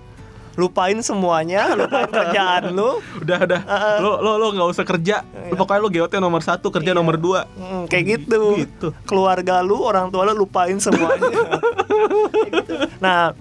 Lupain 0.52 1.00
semuanya, 1.00 1.72
lupain 1.72 2.04
kerjaan 2.06 2.70
lu. 2.70 3.00
udah 3.24 3.38
udah. 3.40 3.60
Uh-uh. 3.64 3.96
Lo 3.98 4.12
lo 4.20 4.32
lo 4.36 4.46
nggak 4.52 4.68
usah 4.68 4.84
kerja. 4.84 5.24
Lo 5.48 5.56
Pokoknya 5.56 5.80
lo 5.80 5.88
GOT 5.88 6.12
nomor 6.18 6.44
satu, 6.44 6.68
kerja 6.68 6.92
Iya. 6.92 6.98
nomor 7.00 7.16
dua. 7.16 7.48
Hmm, 7.56 7.88
kayak 7.88 8.04
gitu. 8.20 8.60
Gitu. 8.60 8.88
Keluarga 9.02 9.64
lu, 9.64 9.80
orang 9.80 10.12
tua 10.12 10.28
lu 10.28 10.36
lupain 10.38 10.76
semuanya. 10.76 11.24
Kayak 12.32 12.50
gitu. 12.52 12.74
Nah, 13.00 13.32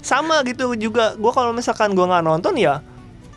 sama 0.00 0.40
gitu 0.46 0.70
juga. 0.74 1.18
Gue 1.18 1.28
kalau 1.30 1.50
misalkan 1.50 1.92
gue 1.92 2.06
nggak 2.06 2.22
nonton 2.22 2.54
ya, 2.54 2.78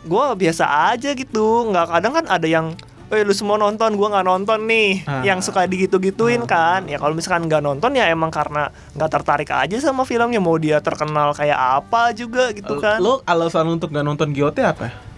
gue 0.04 0.24
biasa 0.38 0.94
aja 0.94 1.10
gitu. 1.16 1.72
Nggak 1.72 1.86
kadang 1.90 2.12
kan 2.12 2.24
ada 2.28 2.46
yang, 2.46 2.76
eh 3.08 3.24
lu 3.24 3.32
semua 3.32 3.56
nonton, 3.56 3.96
gue 3.96 4.08
nggak 4.08 4.26
nonton 4.28 4.60
nih. 4.68 5.02
Ah. 5.08 5.24
Yang 5.24 5.50
suka 5.50 5.64
digitu-gituin 5.64 6.44
kan. 6.44 6.86
Ya 6.86 7.00
kalau 7.00 7.16
misalkan 7.16 7.48
nggak 7.48 7.64
nonton 7.64 7.96
ya 7.96 8.08
emang 8.12 8.28
karena 8.28 8.68
nggak 8.94 9.10
tertarik 9.10 9.50
aja 9.50 9.76
sama 9.80 10.04
filmnya. 10.04 10.38
Mau 10.38 10.60
dia 10.60 10.78
terkenal 10.84 11.32
kayak 11.32 11.56
apa 11.56 12.12
juga 12.12 12.52
gitu 12.52 12.78
kan. 12.78 13.00
Lo 13.00 13.24
alasan 13.24 13.66
untuk 13.72 13.90
nggak 13.90 14.06
nonton 14.06 14.30
GOT 14.30 14.60
apa? 14.62 15.14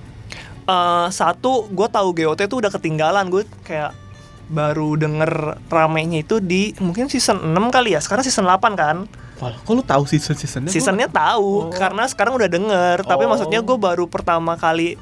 Eh, 0.66 1.07
satu 1.14 1.71
gue 1.71 1.87
tahu 1.87 2.11
GOT 2.11 2.40
tuh 2.50 2.59
udah 2.59 2.75
ketinggalan 2.75 3.31
gue 3.31 3.47
kayak 3.62 3.95
baru 4.46 4.94
denger 4.94 5.30
ramenya 5.66 6.20
itu 6.20 6.38
di 6.38 6.70
mungkin 6.78 7.06
season 7.06 7.42
6 7.44 7.56
kali 7.68 7.92
ya 7.92 8.00
sekarang 8.00 8.22
season 8.22 8.44
8 8.44 8.62
kan 8.74 8.96
Wah, 9.36 9.52
kok 9.52 9.68
lo 9.68 9.82
tahu 9.82 10.06
season 10.06 10.32
seasonnya? 10.32 10.70
seasonnya 10.70 11.06
tahu 11.06 11.68
Oh. 11.68 11.70
karena 11.70 12.06
sekarang 12.06 12.34
udah 12.34 12.46
denger 12.46 13.02
tapi 13.02 13.22
Oh. 13.22 13.28
maksudnya 13.28 13.58
gue 13.58 13.76
baru 13.76 14.06
pertama 14.06 14.54
kali 14.54 14.96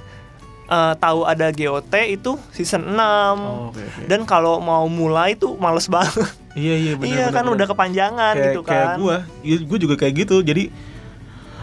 eh, 0.64 0.94
tahu 0.96 1.22
ada 1.22 1.48
GOT 1.48 1.92
itu 2.10 2.34
season 2.50 2.88
6 2.88 2.96
Oh, 2.96 3.68
oke, 3.68 3.78
oke. 3.78 4.02
dan 4.06 4.24
kalau 4.24 4.58
mau 4.58 4.84
mulai 4.86 5.34
tuh 5.34 5.54
males 5.54 5.84
banget 5.86 6.24
Iya 6.52 6.74
iya 6.74 6.92
benar. 6.96 7.06
iya 7.06 7.24
benar, 7.24 7.30
kan 7.30 7.42
benar. 7.44 7.54
udah 7.54 7.66
kepanjangan 7.68 8.34
kayak, 8.34 8.46
gitu 8.48 8.60
Kayak 8.62 8.86
kan 8.86 8.96
gue, 8.96 9.16
gue 9.60 9.78
juga 9.80 9.94
kayak 9.96 10.14
gitu. 10.16 10.36
Jadi 10.40 10.64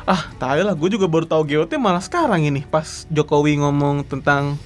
ah 0.04 0.22
tahu 0.36 0.62
lah. 0.62 0.74
Gue 0.74 0.90
juga 0.90 1.08
baru 1.08 1.24
tahu 1.24 1.42
GOT 1.46 1.72
malah 1.78 2.00
sekarang 2.00 2.44
ini 2.44 2.62
pas 2.64 3.08
Jokowi 3.08 3.56
ngomong 3.58 4.04
tentang 4.04 4.60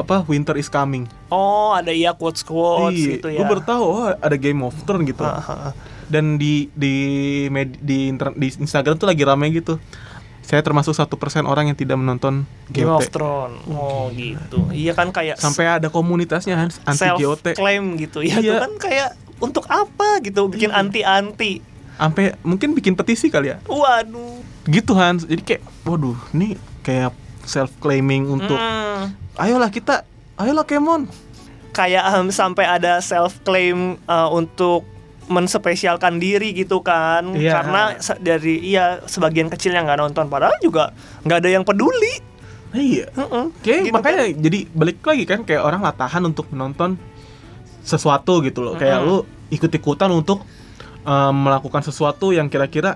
apa 0.00 0.24
Winter 0.24 0.54
is 0.54 0.66
coming. 0.66 1.04
oh 1.28 1.72
ada 1.72 1.90
iya 1.90 2.10
quotes 2.10 2.40
quotes 2.40 2.96
gitu 2.96 3.26
ya 3.26 3.38
Gue 3.38 3.46
baru 3.48 3.62
tahu 3.62 3.84
oh, 3.84 4.08
ada 4.10 4.34
Game 4.34 4.60
of 4.60 4.74
Thrones 4.82 5.04
gitu. 5.04 5.20
Ah, 5.20 5.38
ah, 5.38 5.58
ah. 5.70 5.72
Dan 6.06 6.34
di 6.34 6.66
di 6.72 6.94
med- 7.46 7.78
di, 7.78 8.08
inter- 8.08 8.34
di 8.34 8.50
Instagram 8.50 8.96
tuh 8.96 9.06
lagi 9.06 9.22
rame 9.22 9.46
gitu. 9.50 9.78
Saya 10.40 10.60
termasuk 10.60 10.90
satu 10.90 11.14
persen 11.14 11.44
orang 11.44 11.66
yang 11.66 11.78
tidak 11.78 11.94
menonton 11.94 12.42
Game 12.66 12.90
of. 12.90 13.06
Thrones 13.06 13.62
oh 13.66 14.10
gitu 14.10 14.66
iya 14.70 14.92
kan 14.92 15.08
kayak 15.10 15.38
Sampai 15.38 15.70
ada 15.70 15.86
komunitasnya 15.86 16.58
Hans, 16.58 16.82
anti 16.82 16.98
self 17.00 17.16
GOT. 17.16 17.54
claim 17.54 17.94
gitu 17.94 18.18
ya 18.20 18.34
itu 18.36 18.50
Iya. 18.50 18.58
kan 18.60 18.72
kayak 18.76 19.08
untuk 19.38 19.62
apa 19.66 20.18
gitu 20.18 20.48
bikin 20.48 20.68
Iya. 20.68 20.80
anti 20.80 21.00
anti 21.00 21.52
Sampai 21.94 22.34
mungkin 22.42 22.72
bikin 22.72 22.92
petisi 22.92 23.28
kali 23.28 23.52
ya. 23.52 23.62
waduh 23.62 24.42
Gitu 24.62 24.90
Hans. 24.92 25.22
Jadi 25.22 25.40
kayak 25.40 25.62
waduh, 25.82 26.18
ini 26.32 26.54
kayak 26.80 27.14
self 27.42 27.72
claiming 27.78 28.26
untuk 28.26 28.54
Hmm, 28.54 29.12
ayolah 29.36 29.68
kita, 29.68 30.04
ayolah 30.34 30.62
Kemon. 30.62 31.08
kayak 31.70 32.02
em, 32.12 32.28
sampai 32.28 32.66
ada 32.66 32.98
self 32.98 33.38
claim 33.40 33.94
untuk 34.28 34.82
menspesialkan 35.26 36.18
diri 36.18 36.50
gitu 36.52 36.82
kan 36.82 37.22
Iya. 37.30 37.62
karena 37.62 37.82
dari 38.18 38.58
iya 38.60 38.98
sebagian 39.04 39.46
kecil 39.46 39.70
yang 39.70 39.86
nggak 39.86 40.02
nonton 40.02 40.26
padahal 40.26 40.58
juga 40.58 40.90
nggak 41.22 41.38
ada 41.38 41.50
yang 41.50 41.62
peduli 41.62 42.26
Iya. 42.70 43.10
Heeh. 43.10 43.44
Kayak 43.60 43.80
Gitu 43.82 43.94
makanya 43.94 44.22
jadi 44.30 44.58
balik 44.70 45.02
lagi 45.02 45.24
kan 45.26 45.42
kayak 45.42 45.58
orang 45.60 45.82
latahan 45.82 46.22
untuk 46.22 46.46
menonton 46.50 46.94
sesuatu 47.80 48.38
gitu 48.40 48.62
loh. 48.62 48.74
Kayak 48.74 49.02
Mm-mm. 49.02 49.10
lu 49.10 49.18
ikut-ikutan 49.50 50.10
untuk 50.10 50.46
em, 51.02 51.34
melakukan 51.34 51.82
sesuatu 51.82 52.30
yang 52.30 52.46
kira-kira 52.46 52.94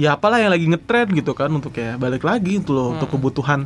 ya 0.00 0.16
apalah 0.16 0.40
yang 0.40 0.48
lagi 0.48 0.64
ngetrend 0.64 1.12
gitu 1.12 1.32
kan 1.32 1.52
untuk 1.52 1.70
kayak 1.70 1.96
balik 1.96 2.24
lagi 2.24 2.56
itu 2.56 2.72
loh 2.72 2.96
untuk 2.96 3.04
Hmm. 3.06 3.14
kebutuhan 3.14 3.60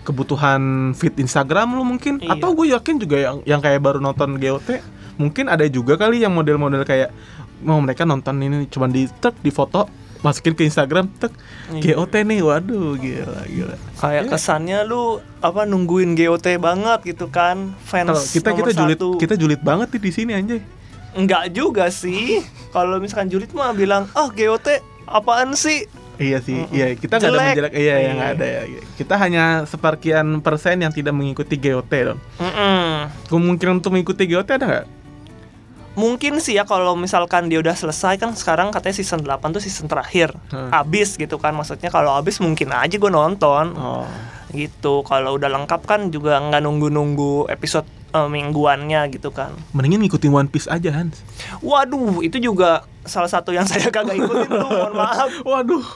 kebutuhan 0.00 0.60
feed 0.92 1.14
Instagram 1.16 1.76
lu 1.76 1.86
mungkin 1.86 2.18
Iya. 2.18 2.34
atau 2.34 2.50
gue 2.52 2.72
yakin 2.72 2.96
juga 2.98 3.16
yang 3.16 3.36
yang 3.44 3.60
kayak 3.60 3.78
baru 3.78 4.00
nonton 4.00 4.34
GOT 4.34 4.80
mungkin 5.14 5.46
ada 5.46 5.62
juga 5.68 5.94
kali 5.94 6.18
yang 6.18 6.32
model-model 6.32 6.82
kayak 6.82 7.12
mau 7.60 7.78
mereka 7.78 8.02
nonton 8.02 8.40
ini 8.40 8.64
cuma 8.66 8.88
di 8.88 9.04
tek 9.14 9.36
di 9.38 9.52
foto 9.52 9.84
masukin 10.20 10.52
ke 10.52 10.64
Instagram 10.64 11.06
tek 11.14 11.30
Iya. 11.70 11.94
GOT 11.94 12.14
nih 12.18 12.40
waduh 12.40 12.96
gila 12.96 13.44
gila 13.46 13.76
kayak 13.94 14.22
Iya. 14.22 14.30
kesannya 14.32 14.78
lu 14.82 15.02
apa 15.38 15.62
nungguin 15.62 16.16
GOT 16.16 16.56
banget 16.56 17.00
gitu 17.06 17.28
kan 17.28 17.76
fans 17.80 18.08
Kalau 18.08 18.24
kita 18.26 18.50
kita 18.56 18.70
julid 18.74 18.98
satu. 18.98 19.08
kita 19.16 19.34
julid 19.36 19.60
banget 19.60 19.92
nih 19.92 20.00
di 20.00 20.10
sini 20.10 20.32
anjay. 20.32 20.60
Enggak 21.10 21.50
juga 21.50 21.90
sih. 21.90 22.38
Kalau 22.70 22.96
misalkan 22.96 23.26
julid 23.28 23.50
mah 23.50 23.74
bilang, 23.74 24.06
"Ah, 24.12 24.28
GOT 24.28 24.78
apaan 25.10 25.52
sih?" 25.52 25.84
Iya 26.20 26.36
sih, 26.38 26.52
Mm-mm. 26.52 26.76
iya 26.76 26.92
kita 26.92 27.16
nggak 27.16 27.24
ada 27.24 27.32
Jelek. 27.32 27.48
menjelek, 27.48 27.74
iya 27.74 27.80
Iya. 27.80 27.96
yang 28.04 28.16
nggak 28.16 28.32
ada 28.36 28.46
ya. 28.46 28.60
Kita 28.94 29.14
hanya 29.16 29.44
seperkian 29.64 30.44
persen 30.44 30.76
yang 30.78 30.92
tidak 30.92 31.16
mengikuti 31.16 31.56
GOT 31.56 31.88
dong. 31.88 32.20
Mm-mm. 32.36 33.08
Kemungkinan 33.26 33.80
untuk 33.80 33.96
mengikuti 33.96 34.28
GOT 34.28 34.48
ada 34.52 34.66
nggak? 34.68 34.86
Mungkin 35.90 36.38
sih 36.38 36.54
ya 36.54 36.62
kalau 36.62 36.94
misalkan 36.94 37.50
dia 37.50 37.58
udah 37.58 37.74
selesai 37.74 38.14
kan 38.14 38.30
sekarang 38.32 38.70
katanya 38.70 38.94
season 38.94 39.20
8 39.20 39.50
tuh 39.50 39.58
season 39.58 39.88
terakhir. 39.88 40.30
Hmm. 40.48 40.70
Abis 40.70 41.18
gitu 41.18 41.34
kan 41.36 41.50
maksudnya 41.50 41.88
kalau 41.88 42.14
abis 42.14 42.38
mungkin 42.38 42.70
aja 42.70 42.94
gue 42.94 43.10
nonton. 43.10 43.74
Oh, 43.74 44.06
Gitu. 44.50 45.02
Kalau 45.02 45.38
udah 45.38 45.46
lengkap 45.46 45.82
kan 45.86 46.10
juga 46.10 46.38
nggak 46.38 46.62
nunggu-nunggu 46.62 47.46
episode 47.48 47.86
eh, 48.10 48.28
mingguannya 48.28 49.10
gitu 49.10 49.30
kan. 49.30 49.54
mendingan 49.70 50.02
ngikutin 50.02 50.30
One 50.30 50.46
Piece 50.46 50.66
aja 50.66 50.90
Hans. 50.92 51.22
Waduh, 51.58 52.20
itu 52.20 52.36
juga 52.36 52.82
salah 53.02 53.26
satu 53.26 53.50
yang 53.50 53.64
saya 53.70 53.88
kagak 53.88 54.14
ikutin 54.14 54.48
tuh, 54.48 54.60
mohon 54.62 54.92
maaf. 54.92 55.30
Waduh, 55.46 55.86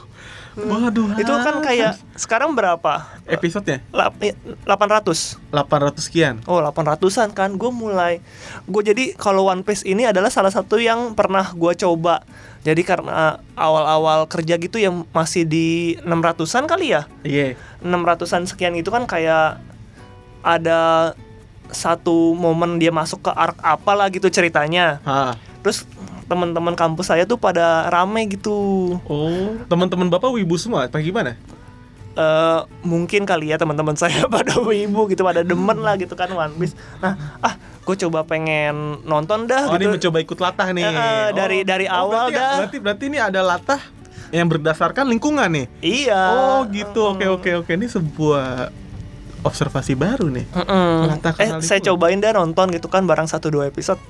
waduh. 0.54 1.18
Itu 1.18 1.34
kan 1.34 1.58
kayak 1.60 1.98
sekarang 2.14 2.54
berapa? 2.54 3.10
episodenya 3.26 3.82
Lap- 3.90 4.22
eh, 4.22 4.38
800. 4.62 5.42
800 5.50 5.98
sekian. 5.98 6.34
Oh 6.44 6.60
800an 6.60 7.32
kan 7.32 7.56
Gue 7.56 7.72
mulai 7.72 8.22
Gue 8.64 8.84
jadi 8.84 9.16
kalau 9.16 9.48
One 9.48 9.64
Piece 9.64 9.82
ini 9.82 10.04
adalah 10.04 10.28
salah 10.28 10.52
satu 10.52 10.76
yang 10.76 11.16
pernah 11.16 11.50
gue 11.50 11.72
coba 11.74 12.22
Jadi 12.62 12.84
karena 12.84 13.40
awal-awal 13.54 14.28
kerja 14.28 14.54
gitu 14.54 14.76
yang 14.76 15.02
masih 15.10 15.42
di 15.42 15.68
600an 16.00 16.68
kali 16.68 16.92
ya 16.92 17.08
Iya. 17.24 17.58
600an 17.80 18.46
sekian 18.46 18.76
itu 18.76 18.88
kan 18.88 19.08
kayak 19.08 19.58
Ada 20.40 21.12
satu 21.66 22.32
momen 22.32 22.76
dia 22.76 22.88
masuk 22.88 23.24
ke 23.24 23.30
arc 23.30 23.56
apalah 23.58 24.08
gitu 24.08 24.28
ceritanya 24.28 25.00
Ah. 25.02 25.32
Terus 25.60 25.88
teman-teman 26.24 26.72
kampus 26.72 27.08
saya 27.08 27.24
tuh 27.24 27.36
pada 27.36 27.88
rame 27.88 28.24
gitu 28.26 28.56
Oh, 29.02 29.56
teman-teman 29.64 30.08
Bapak 30.08 30.28
wibu 30.30 30.56
semua 30.56 30.84
apa 30.84 30.98
gimana? 30.98 31.36
eh 32.14 32.60
mungkin 32.80 33.26
kali 33.26 33.50
ya 33.50 33.58
teman-teman 33.58 33.98
saya 33.98 34.30
pada 34.30 34.54
ibu 34.62 35.00
gitu 35.04 35.20
pada 35.20 35.42
demen 35.42 35.74
lah 35.76 35.96
gitu 35.96 36.14
kan 36.14 36.30
One 36.30 36.54
Piece. 36.54 36.72
Nah, 37.00 37.18
ah, 37.42 37.54
gue 37.58 37.96
coba 37.98 38.22
pengen 38.22 39.02
nonton 39.02 39.44
dah 39.44 39.66
Oh, 39.66 39.74
gitu. 39.74 39.82
ini 39.82 39.98
mencoba 39.98 40.18
ikut 40.22 40.38
latah 40.38 40.68
nih. 40.70 40.84
Eh, 40.84 40.94
eh, 40.94 41.26
dari- 41.32 41.66
dari 41.66 41.86
awal 41.90 42.30
berarti, 42.30 42.38
dah. 42.38 42.54
Berarti 42.56 42.76
berarti 42.78 43.04
ini 43.08 43.18
ada 43.18 43.40
latah 43.42 43.82
yang 44.30 44.46
berdasarkan 44.46 45.10
lingkungan 45.10 45.48
nih. 45.48 45.66
Iya. 45.82 46.22
Oh 46.30 46.60
gitu, 46.70 47.00
oke 47.08 47.26
oke 47.26 47.50
oke. 47.60 47.70
Ini 47.72 47.86
sebuah 47.88 48.70
observasi 49.44 49.92
baru 49.94 50.26
nih. 50.26 50.46
Mm-mm. 50.50 51.06
Latah 51.06 51.32
Eh, 51.36 51.50
saya 51.60 51.78
itu. 51.78 51.92
cobain 51.92 52.16
dah 52.16 52.32
nonton 52.32 52.68
gitu 52.70 52.88
kan 52.88 53.04
barang 53.04 53.26
satu 53.26 53.48
dua 53.48 53.64
episode. 53.64 54.00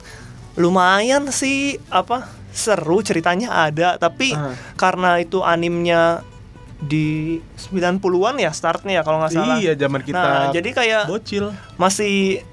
Lumayan 0.54 1.28
sih 1.28 1.58
apa 1.88 2.24
seru 2.48 2.98
ceritanya 3.00 3.66
ada, 3.66 3.98
tapi 3.98 4.30
Ah. 4.30 4.54
karena 4.74 5.18
itu 5.18 5.42
animnya 5.42 6.22
di 6.76 7.38
90-an 7.56 8.36
ya 8.36 8.50
startnya 8.50 8.92
ya 8.92 9.02
kalau 9.02 9.18
nggak 9.18 9.32
salah. 9.32 9.56
Iya, 9.56 9.74
zaman 9.74 10.00
kita 10.00 10.14
Nah, 10.16 10.44
jadi 10.50 10.68
kayak 10.70 11.02
bocil. 11.04 11.50
masih 11.74 12.46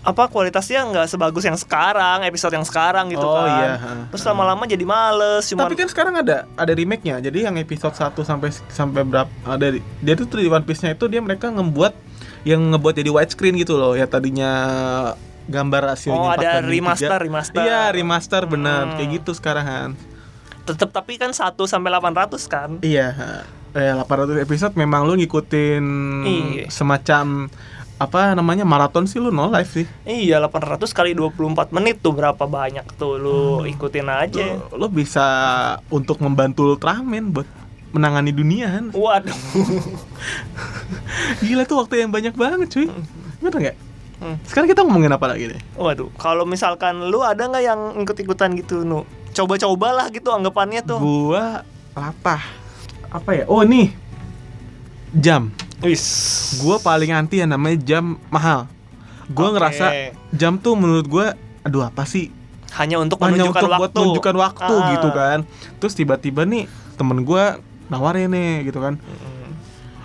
apa 0.00 0.28
kualitasnya 0.28 0.84
nggak 0.84 1.06
sebagus 1.06 1.40
yang 1.42 1.56
sekarang 1.56 2.22
episode 2.22 2.52
yang 2.52 2.62
sekarang 2.62 3.08
gitu 3.08 3.24
Oh, 3.24 3.40
kan 3.40 3.48
iya, 3.58 3.72
terus 4.06 4.20
lama-lama 4.22 4.60
jadi 4.62 4.84
males 4.84 5.48
cuman 5.48 5.64
Tapi 5.64 5.80
kan 5.80 5.88
sekarang 5.88 6.14
ada 6.14 6.44
ada 6.54 6.72
remake-nya. 6.72 7.20
Jadi 7.20 7.40
yang 7.42 7.56
episode 7.56 7.96
1 7.96 8.20
sampai 8.20 8.52
sampai 8.68 9.00
berapa 9.02 9.32
ada 9.42 9.66
di- 9.66 9.80
dia 9.98 10.12
tuh 10.14 10.28
di 10.30 10.44
One 10.46 10.60
Piece-nya 10.62 10.92
itu 10.92 11.08
dia 11.08 11.18
mereka 11.18 11.48
ngebuat 11.48 12.03
yang 12.44 12.60
ngebuat 12.70 12.94
jadi 12.94 13.10
widescreen 13.10 13.56
gitu 13.56 13.74
loh. 13.74 13.92
Ya 13.92 14.04
tadinya 14.04 14.52
gambar 15.44 15.82
rasionya 15.86 16.16
Oh, 16.18 16.30
ada 16.30 16.60
4:3. 16.60 16.68
remaster, 16.70 17.18
remaster. 17.18 17.60
Iya, 17.60 17.80
remaster 17.90 18.42
bener. 18.44 18.80
Hmm. 18.86 18.94
Kayak 18.94 19.08
gitu 19.14 19.30
sekarang 19.32 19.66
kan. 19.66 19.90
tetep 20.64 20.88
tapi 20.90 21.16
kan 21.16 21.28
1 21.28 21.44
sampai 21.62 21.92
800 21.92 22.40
kan 22.46 22.80
Iya, 22.80 23.12
eh 23.70 23.92
800 23.92 24.40
episode 24.40 24.72
memang 24.74 25.04
lu 25.04 25.12
ngikutin 25.14 25.84
Iya. 26.24 26.64
semacam 26.68 27.52
apa 27.94 28.32
namanya 28.32 28.64
maraton 28.64 29.04
sih 29.04 29.20
lu 29.20 29.28
no 29.28 29.46
live 29.46 29.68
sih. 29.70 29.84
Iya 30.02 30.40
800 30.40 30.88
kali 30.90 31.12
24 31.12 31.68
menit 31.70 32.00
tuh 32.00 32.10
berapa 32.10 32.40
banyak 32.40 32.96
tuh 32.96 33.16
lu 33.16 33.40
Hmm. 33.60 33.68
ikutin 33.70 34.08
aja. 34.08 34.56
Lo, 34.72 34.74
lo 34.74 34.86
bisa 34.88 35.26
untuk 35.88 36.16
membantu 36.18 36.64
Ultraman 36.66 37.28
buat 37.30 37.48
menangani 37.94 38.30
dunia 38.30 38.66
Han. 38.68 38.90
Waduh. 38.90 39.32
Gila 41.40 41.62
tuh 41.64 41.78
waktu 41.78 42.02
yang 42.02 42.10
banyak 42.10 42.34
banget 42.34 42.68
cuy. 42.68 42.86
Bener 43.38 43.54
nggak? 43.54 43.76
Hmm. 44.16 44.36
Sekarang 44.42 44.68
kita 44.68 44.80
ngomongin 44.82 45.10
apa 45.10 45.26
lagi 45.26 45.50
deh? 45.50 45.60
Waduh, 45.74 46.10
kalau 46.16 46.42
misalkan 46.44 46.98
lu 47.04 47.20
ada 47.20 47.44
nggak 47.44 47.62
yang 47.62 47.80
ikut-ikutan 47.98 48.54
gitu, 48.56 48.82
Nu? 48.82 49.02
Coba-cobalah 49.30 50.08
gitu 50.08 50.30
anggapannya 50.30 50.82
tuh. 50.82 50.98
Gua 50.98 51.62
latah. 51.92 52.42
Apa 53.08 53.30
ya? 53.32 53.44
Oh 53.46 53.62
nih. 53.62 53.90
Jam. 55.12 55.50
Wis. 55.80 56.02
Gua 56.58 56.78
paling 56.78 57.10
anti 57.10 57.38
yang 57.38 57.50
namanya 57.50 57.78
jam 57.78 58.18
mahal. 58.28 58.66
Gua 59.28 59.50
Oke. 59.50 59.54
ngerasa 59.54 59.86
jam 60.30 60.56
tuh 60.56 60.74
menurut 60.74 61.06
gua 61.06 61.26
aduh 61.60 61.82
apa 61.82 62.02
sih? 62.04 62.30
hanya 62.74 62.98
untuk 62.98 63.22
Hanya 63.22 63.38
menunjukkan 63.38 63.54
untuk 63.56 63.70
waktu. 63.70 63.78
buat 63.80 63.92
menunjukkan 63.94 64.36
waktu 64.36 64.74
Ah. 64.74 64.86
gitu 64.90 65.08
kan. 65.10 65.38
Terus 65.78 65.94
tiba-tiba 65.94 66.42
nih 66.42 66.66
temen 66.94 67.22
gua 67.22 67.62
nawarin 67.88 68.30
nih 68.30 68.68
gitu 68.70 68.80
kan. 68.80 68.96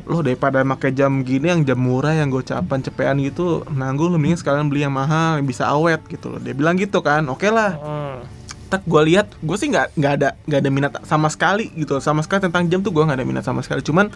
Loh 0.10 0.26
daripada 0.26 0.66
pakai 0.66 0.90
jam 0.90 1.22
gini 1.22 1.54
yang 1.54 1.62
jam 1.62 1.78
murah 1.78 2.18
yang 2.18 2.34
gocapan 2.34 2.82
cepean 2.82 3.22
gitu 3.22 3.62
nanggung 3.70 4.10
mending 4.18 4.42
sekalian 4.42 4.66
beli 4.66 4.82
yang 4.82 4.96
mahal 4.96 5.38
yang 5.38 5.46
bisa 5.46 5.70
awet 5.70 6.02
gitu 6.10 6.34
loh. 6.34 6.40
Dia 6.42 6.58
bilang 6.58 6.76
gitu 6.76 7.00
kan. 7.00 7.28
Oke 7.30 7.48
lah. 7.50 7.78
Mm. 7.78 8.18
tak 8.70 8.86
gue 8.86 9.02
lihat 9.02 9.26
gue 9.42 9.58
sih 9.58 9.66
nggak 9.66 9.98
nggak 9.98 10.14
ada 10.22 10.30
nggak 10.46 10.60
ada 10.62 10.70
minat 10.70 10.94
sama 11.02 11.26
sekali 11.34 11.74
gitu 11.74 11.98
sama 11.98 12.22
sekali 12.22 12.46
tentang 12.46 12.70
jam 12.70 12.86
tuh 12.86 12.94
gue 12.94 13.02
nggak 13.02 13.18
ada 13.18 13.26
minat 13.26 13.42
sama 13.42 13.66
sekali 13.66 13.82
cuman 13.82 14.14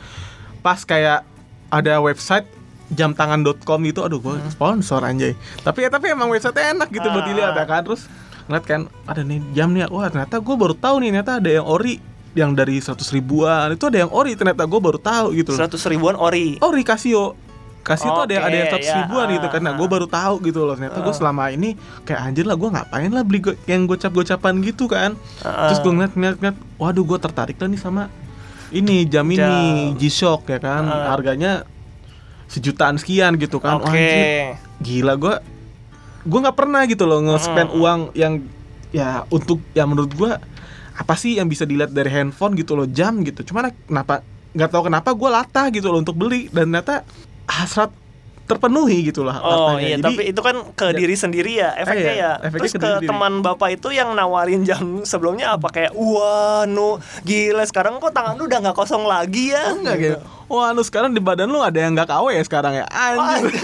pas 0.62 0.78
kayak 0.86 1.26
ada 1.74 1.98
website 1.98 2.46
jamtangan.com 2.94 3.82
gitu 3.90 4.06
aduh 4.06 4.22
gue 4.22 4.38
sponsor 4.54 5.02
anjay 5.02 5.34
tapi 5.66 5.84
ya 5.84 5.90
tapi 5.90 6.14
emang 6.14 6.30
website 6.30 6.54
enak 6.54 6.86
gitu 6.94 7.02
buat 7.10 7.26
Ah. 7.26 7.30
dilihat 7.34 7.54
ya 7.58 7.66
kan 7.66 7.82
terus 7.82 8.06
ngeliat 8.46 8.66
kan 8.70 8.82
ada 9.10 9.26
nih 9.26 9.42
jam 9.58 9.74
nih 9.74 9.90
wah 9.90 10.06
ternyata 10.06 10.38
gue 10.38 10.54
baru 10.54 10.78
tahu 10.78 10.96
nih 11.02 11.10
ternyata 11.18 11.34
ada 11.42 11.50
yang 11.50 11.66
ori 11.66 11.98
yang 12.34 12.52
dari 12.52 12.78
100 12.78 12.98
ribuan 13.12 13.72
itu 13.72 13.86
ada 13.86 13.98
yang 14.00 14.10
ori 14.10 14.34
ternyata 14.34 14.64
gue 14.64 14.80
baru 14.80 14.98
tahu 14.98 15.34
gitu 15.34 15.54
loh 15.54 15.60
100 15.62 15.78
ribuan 15.88 16.16
ori. 16.16 16.58
ori 16.60 16.82
Casio 16.82 17.38
Casio 17.80 18.10
tuh 18.10 18.24
ada 18.24 18.34
yang 18.34 18.44
ada 18.44 18.56
yang 18.58 18.68
Oke, 18.70 18.80
100 18.80 18.88
ya, 18.88 18.96
ribuan 19.04 19.26
gitu 19.30 19.48
kan 19.50 19.60
nah 19.60 19.70
ah, 19.70 19.76
gue 19.76 19.88
baru 19.88 20.08
tahu 20.08 20.36
gitu 20.42 20.60
loh 20.62 20.74
ternyata 20.74 20.98
gue 20.98 21.10
Ah. 21.10 21.20
selama 21.20 21.44
ini 21.50 21.76
kayak 22.02 22.20
anjir 22.24 22.44
lah 22.44 22.56
gue 22.56 22.70
ngapain 22.70 23.10
lah 23.10 23.22
beli 23.22 23.40
go- 23.40 23.60
yang 23.66 23.86
gocap-gocapan 23.86 24.54
gitu 24.64 24.88
kan 24.88 25.14
Ah. 25.40 25.68
terus 25.68 25.80
gue 25.80 25.92
ngeliat 25.92 26.14
ngeliat 26.14 26.36
ngeliat 26.38 26.58
waduh 26.76 27.06
gue 27.06 27.20
tertarik 27.20 27.56
lah 27.56 27.68
nih 27.68 27.78
sama 27.78 28.04
ini 28.72 29.06
jam 29.06 29.28
ini. 29.28 29.94
G-Shock 29.94 30.48
ya 30.48 30.58
kan 30.58 30.84
Ah. 30.84 31.12
harganya 31.12 31.68
sejutaan 32.48 32.96
sekian 32.96 33.36
gitu 33.36 33.58
kan 33.58 33.78
Oke. 33.78 33.86
Wah, 33.86 33.94
anjir, 33.94 34.58
gila 34.80 35.14
gue 35.16 35.36
gue 36.24 36.40
nggak 36.40 36.56
pernah 36.56 36.82
gitu 36.86 37.04
loh 37.04 37.20
nge-spend 37.22 37.70
Mm. 37.70 37.78
uang 37.78 38.00
yang 38.14 38.34
ya 38.90 39.28
untuk 39.28 39.60
ya 39.72 39.84
menurut 39.84 40.10
gue 40.10 40.32
apa 40.94 41.14
sih 41.18 41.42
yang 41.42 41.50
bisa 41.50 41.66
dilihat 41.66 41.90
dari 41.90 42.10
handphone 42.14 42.54
gitu 42.54 42.78
loh 42.78 42.86
jam 42.86 43.26
gitu. 43.26 43.42
Cuman 43.42 43.74
kenapa 43.90 44.22
nggak 44.54 44.70
tahu 44.70 44.84
kenapa 44.92 45.10
gue 45.18 45.30
latah 45.30 45.68
gitu 45.74 45.90
loh 45.90 46.00
untuk 46.02 46.18
beli. 46.18 46.50
Dan 46.54 46.70
ternyata 46.70 47.02
hasrat 47.50 47.90
terpenuhi 48.44 49.08
gitu 49.08 49.24
lah 49.24 49.40
Oh 49.40 49.80
iya, 49.80 49.96
Jadi, 49.96 50.04
tapi 50.04 50.22
itu 50.36 50.42
kan 50.44 50.56
ke 50.76 50.86
Ya. 50.92 50.98
diri 51.00 51.16
sendiri 51.16 51.52
ya, 51.64 51.74
efeknya 51.80 52.14
iya, 52.14 52.32
ya. 52.38 52.46
efeknya 52.46 52.60
Terus 52.68 52.74
ke 52.76 52.90
ke, 53.02 53.08
teman 53.08 53.40
bapak 53.40 53.80
itu 53.80 53.90
yang 53.96 54.12
nawarin 54.14 54.68
jam 54.68 55.02
sebelumnya 55.08 55.56
apa 55.56 55.72
kayak, 55.72 55.96
wah 55.96 56.68
nu 56.68 57.00
gila 57.24 57.64
sekarang 57.64 58.04
kok 58.04 58.12
tangan 58.12 58.36
lu 58.36 58.46
udah 58.46 58.60
nggak 58.60 58.76
kosong 58.78 59.08
lagi 59.08 59.56
ya? 59.56 59.72
enggak 59.72 59.96
gitu. 59.98 60.18
Wah, 60.52 60.70
lu 60.70 60.84
sekarang 60.84 61.16
di 61.16 61.24
badan 61.24 61.50
lu 61.50 61.64
ada 61.64 61.80
yang 61.80 61.96
nggak 61.96 62.06
KW 62.06 62.36
ya 62.36 62.44
sekarang 62.44 62.74
ya? 62.78 62.86
Anjir. 62.92 63.64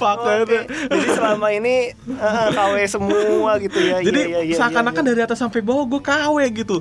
Fuck 0.00 0.24
Oke, 0.24 0.32
itu. 0.48 0.56
Jadi 0.88 1.06
selama 1.12 1.48
ini 1.52 1.92
eh, 1.92 2.48
KW 2.56 2.74
semua 2.88 3.60
gitu 3.60 3.78
ya. 3.78 4.00
Jadi 4.00 4.20
iya, 4.22 4.40
iya, 4.40 4.40
iya, 4.48 4.56
seakan-akan 4.56 5.02
iya. 5.04 5.08
dari 5.12 5.20
atas 5.20 5.38
sampai 5.42 5.60
bawah 5.60 5.84
gue 5.84 6.00
KW 6.00 6.36
gitu. 6.56 6.80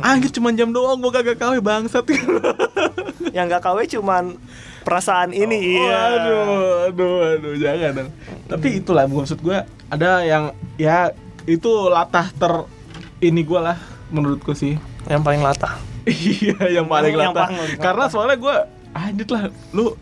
Anjir 0.00 0.30
cuma 0.32 0.48
jam 0.56 0.72
doang 0.72 0.96
gue 0.96 1.12
kagak 1.12 1.36
KW 1.36 1.60
bangsat. 1.60 2.06
yang 3.36 3.46
nggak 3.46 3.62
KW 3.62 3.78
cuman 4.00 4.40
perasaan 4.82 5.30
ini. 5.30 5.78
iya. 5.78 6.00
Waduh, 6.10 6.46
aduh, 6.88 7.16
aduh, 7.30 7.54
jangan 7.54 7.90
dong. 7.96 8.10
Tapi 8.46 8.68
itulah 8.76 9.04
maksud 9.04 9.38
gue 9.38 9.58
ada 9.86 10.10
yang 10.20 10.50
ya 10.74 11.12
itu 11.44 11.68
latah 11.86 12.28
ter 12.30 12.52
ini 13.20 13.40
gue 13.40 13.58
lah 13.58 13.76
menurutku 14.08 14.52
sih. 14.52 14.76
Yang 15.04 15.22
paling 15.22 15.40
latah. 15.40 15.74
iya 16.08 16.56
yang 16.72 16.86
paling 16.86 17.12
Yang 17.12 17.30
latah. 17.30 17.46
paling 17.46 17.58
latah. 17.58 17.78
Karena 17.78 18.04
soalnya 18.06 18.36
gue 18.36 18.56
anjir 18.90 19.26
lah 19.28 19.42
lu 19.70 19.94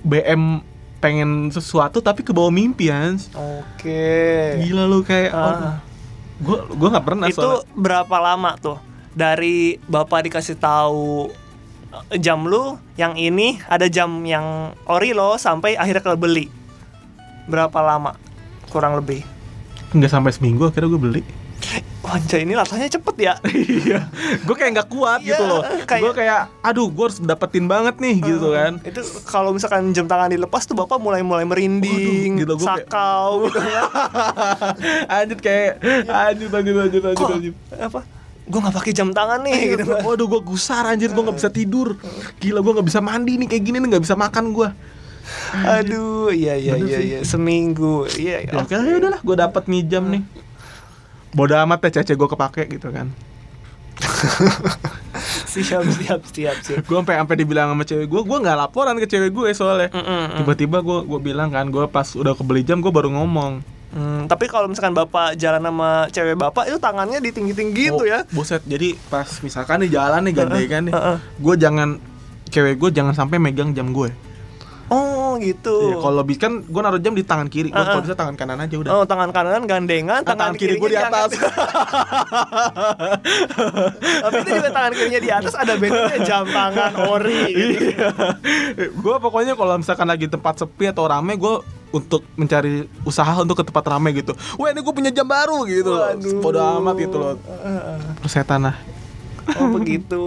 BM 0.00 0.62
pengen 0.98 1.30
sesuatu 1.48 1.98
tapi 1.98 2.20
ke 2.20 2.30
bawah 2.30 2.50
mimpi 2.50 2.88
Hans. 2.88 3.30
Oke. 3.32 4.58
Gila 4.60 4.84
lu 4.84 5.02
kayak 5.02 5.30
Ah. 5.30 5.78
gue 6.38 6.58
gue 6.68 6.88
nggak 6.88 7.02
pernah 7.04 7.26
itu 7.26 7.34
soalnya. 7.34 7.66
berapa 7.72 8.16
lama 8.16 8.54
tuh 8.56 8.78
dari 9.10 9.74
bapak 9.84 10.26
dikasih 10.26 10.54
tahu 10.54 11.34
jam 12.14 12.44
lu 12.44 12.76
yang 12.94 13.14
ini 13.14 13.60
ada 13.64 13.86
jam 13.86 14.22
yang 14.22 14.44
ori 14.84 15.10
lo 15.10 15.36
sampai 15.36 15.74
akhirnya 15.74 16.00
ke 16.00 16.12
beli 16.14 16.46
berapa 17.44 17.78
lama 17.78 18.12
kurang 18.66 18.92
lebih 18.94 19.24
nggak 19.90 20.06
sampai 20.06 20.30
seminggu 20.30 20.68
akhirnya 20.68 20.90
gue 20.90 21.00
beli. 21.00 21.22
Wanja 21.98 22.38
ini 22.38 22.54
latahnya 22.54 22.88
cepet 22.88 23.16
ya 23.18 23.34
Iya, 23.84 24.06
gue 24.38 24.54
kayak 24.54 24.70
nggak 24.70 24.88
kuat 24.88 25.20
Iya, 25.20 25.34
gitu 25.34 25.44
loh. 25.44 25.60
kayak- 25.82 26.02
Gue 26.02 26.12
kayak, 26.14 26.40
aduh, 26.62 26.86
gue 26.86 27.04
harus 27.04 27.18
dapetin 27.18 27.66
banget 27.66 27.98
nih 27.98 28.16
gitu 28.22 28.48
kan. 28.50 28.80
itu 28.80 29.00
kalau 29.26 29.50
misalkan 29.50 29.90
jam 29.90 30.04
tangan 30.04 30.28
dilepas 30.28 30.64
tuh 30.64 30.72
bapak 30.74 30.96
mulai 30.96 31.20
mulai 31.20 31.44
merinding 31.44 32.32
Waduh, 32.32 32.38
gitu, 32.38 32.52
gua 32.54 32.68
kayak- 32.70 32.86
sakau 32.86 33.28
gitu 33.44 33.60
ya 33.70 33.82
anjir 35.10 35.38
kayak, 35.38 35.72
anjir, 36.06 36.48
anjir, 36.48 36.74
anjir, 36.78 37.02
anjir, 37.02 37.26
anjir. 37.26 37.52
apa 37.74 38.00
gue 38.48 38.58
nggak 38.58 38.74
pakai 38.74 38.92
jam 38.96 39.12
tangan 39.12 39.44
nih 39.44 39.76
gitu 39.76 39.84
Gitu. 39.84 39.92
Waduh, 40.02 40.26
gue 40.26 40.40
gusar 40.42 40.84
anjir, 40.84 41.12
gue 41.12 41.22
nggak 41.22 41.36
bisa 41.36 41.52
tidur. 41.52 42.00
Gila, 42.40 42.60
gue 42.60 42.72
nggak 42.80 42.88
bisa 42.88 43.00
mandi 43.00 43.36
nih 43.36 43.46
kayak 43.46 43.62
gini 43.62 43.76
nih, 43.78 43.88
nggak 43.94 44.04
bisa 44.04 44.16
makan 44.16 44.56
gue. 44.56 44.68
aduh 45.60 46.32
iya 46.32 46.56
iya 46.56 46.80
iya 46.80 46.98
iya 47.04 47.18
seminggu 47.20 48.08
iya 48.16 48.48
Ya, 48.48 48.56
oke, 48.64 48.72
ya 48.72 48.96
udahlah, 48.96 49.20
gue 49.20 49.36
dapet 49.36 49.62
nih 49.68 49.82
jam 49.84 50.08
nih. 50.08 50.24
Bodoh 51.36 51.60
amat 51.68 51.84
ya 51.84 52.00
cece 52.00 52.16
gue 52.16 52.28
kepake 52.28 52.64
gitu 52.72 52.88
kan. 52.88 53.12
siap 55.52 55.82
siap 55.84 56.20
siap 56.30 56.56
siap 56.62 56.82
Gue 56.86 56.96
sampai 57.02 57.18
sampai 57.18 57.36
dibilang 57.36 57.74
sama 57.74 57.84
cewek 57.84 58.08
gue, 58.08 58.22
gue 58.24 58.38
nggak 58.40 58.56
laporan 58.56 58.96
ke 58.96 59.04
cewek 59.04 59.32
gue 59.34 59.48
soalnya. 59.52 59.92
Mm-mm. 59.92 60.40
Tiba-tiba 60.42 60.80
gue 60.80 60.98
gue 61.04 61.20
bilang 61.20 61.52
kan, 61.52 61.68
gue 61.68 61.84
pas 61.90 62.06
udah 62.14 62.32
kebeli 62.32 62.64
jam 62.64 62.80
gue 62.80 62.88
baru 62.88 63.12
ngomong. 63.12 63.60
Hmm, 63.88 64.28
tapi 64.28 64.44
kalau 64.46 64.68
misalkan 64.68 64.92
bapak 64.92 65.40
jalan 65.40 65.64
sama 65.64 66.04
cewek 66.12 66.36
bapak 66.36 66.68
itu 66.68 66.76
tangannya 66.76 67.24
di 67.24 67.32
tinggi 67.32 67.56
tinggi 67.56 67.88
gitu 67.88 68.04
Oh, 68.04 68.06
ya. 68.06 68.20
Buset, 68.28 68.60
jadi 68.68 68.92
pas 69.08 69.24
misalkan 69.40 69.80
nih 69.80 69.96
jalan 69.96 70.20
nih 70.28 70.34
gandengan 70.36 70.82
nih, 70.84 70.94
gue 71.40 71.54
jangan 71.56 71.88
cewek 72.48 72.76
gue 72.76 72.90
jangan 72.92 73.16
sampai 73.16 73.40
megang 73.40 73.72
jam 73.72 73.88
gue. 73.90 74.12
Oh 74.88 75.36
gitu. 75.36 75.92
Iya, 75.92 75.96
kalau 76.00 76.24
bisa 76.24 76.48
kan 76.48 76.64
gue 76.64 76.80
naruh 76.80 76.96
jam 76.96 77.12
di 77.12 77.20
tangan 77.20 77.48
kiri, 77.48 77.68
gue 77.68 77.76
Heeh. 77.76 77.92
kalau 77.92 78.04
bisa 78.04 78.16
tangan 78.16 78.36
kanan 78.36 78.56
aja 78.60 78.72
udah. 78.76 78.90
Oh 78.92 79.04
tangan 79.04 79.28
kanan 79.32 79.68
gandengan, 79.68 80.20
Nah, 80.20 80.32
tangan, 80.32 80.52
tangan 80.52 80.56
kiri 80.56 80.80
gue 80.80 80.88
di 80.88 80.96
atas. 80.96 81.30
Tapi 84.24 84.36
itu 84.40 84.50
juga 84.52 84.70
tangan 84.72 84.92
kirinya 84.96 85.20
di 85.20 85.30
atas 85.30 85.52
ada 85.52 85.76
bentuknya 85.76 86.18
jam 86.24 86.44
tangan 86.48 86.92
ori. 87.04 87.44
Gitu. 87.58 87.84
Iya. 87.92 88.08
gue 88.88 89.16
pokoknya 89.20 89.52
kalau 89.56 89.76
misalkan 89.76 90.08
lagi 90.08 90.24
tempat 90.24 90.60
sepi 90.60 90.88
atau 90.88 91.04
rame 91.04 91.36
gue 91.36 91.54
untuk 91.88 92.24
mencari 92.36 92.84
usaha 93.04 93.40
untuk 93.40 93.60
ke 93.60 93.64
tempat 93.64 93.84
rame 93.88 94.12
gitu. 94.12 94.36
Wah 94.60 94.68
ini 94.72 94.80
gue 94.84 94.94
punya 94.94 95.10
jam 95.12 95.24
baru 95.24 95.64
gitu 95.64 95.96
loh. 95.96 96.08
Bodo 96.40 96.60
amat 96.80 96.94
gitu 97.00 97.16
loh. 97.16 97.34
Persetan 98.20 98.68
lah. 98.68 98.76
Oh 99.56 99.72
begitu. 99.72 100.24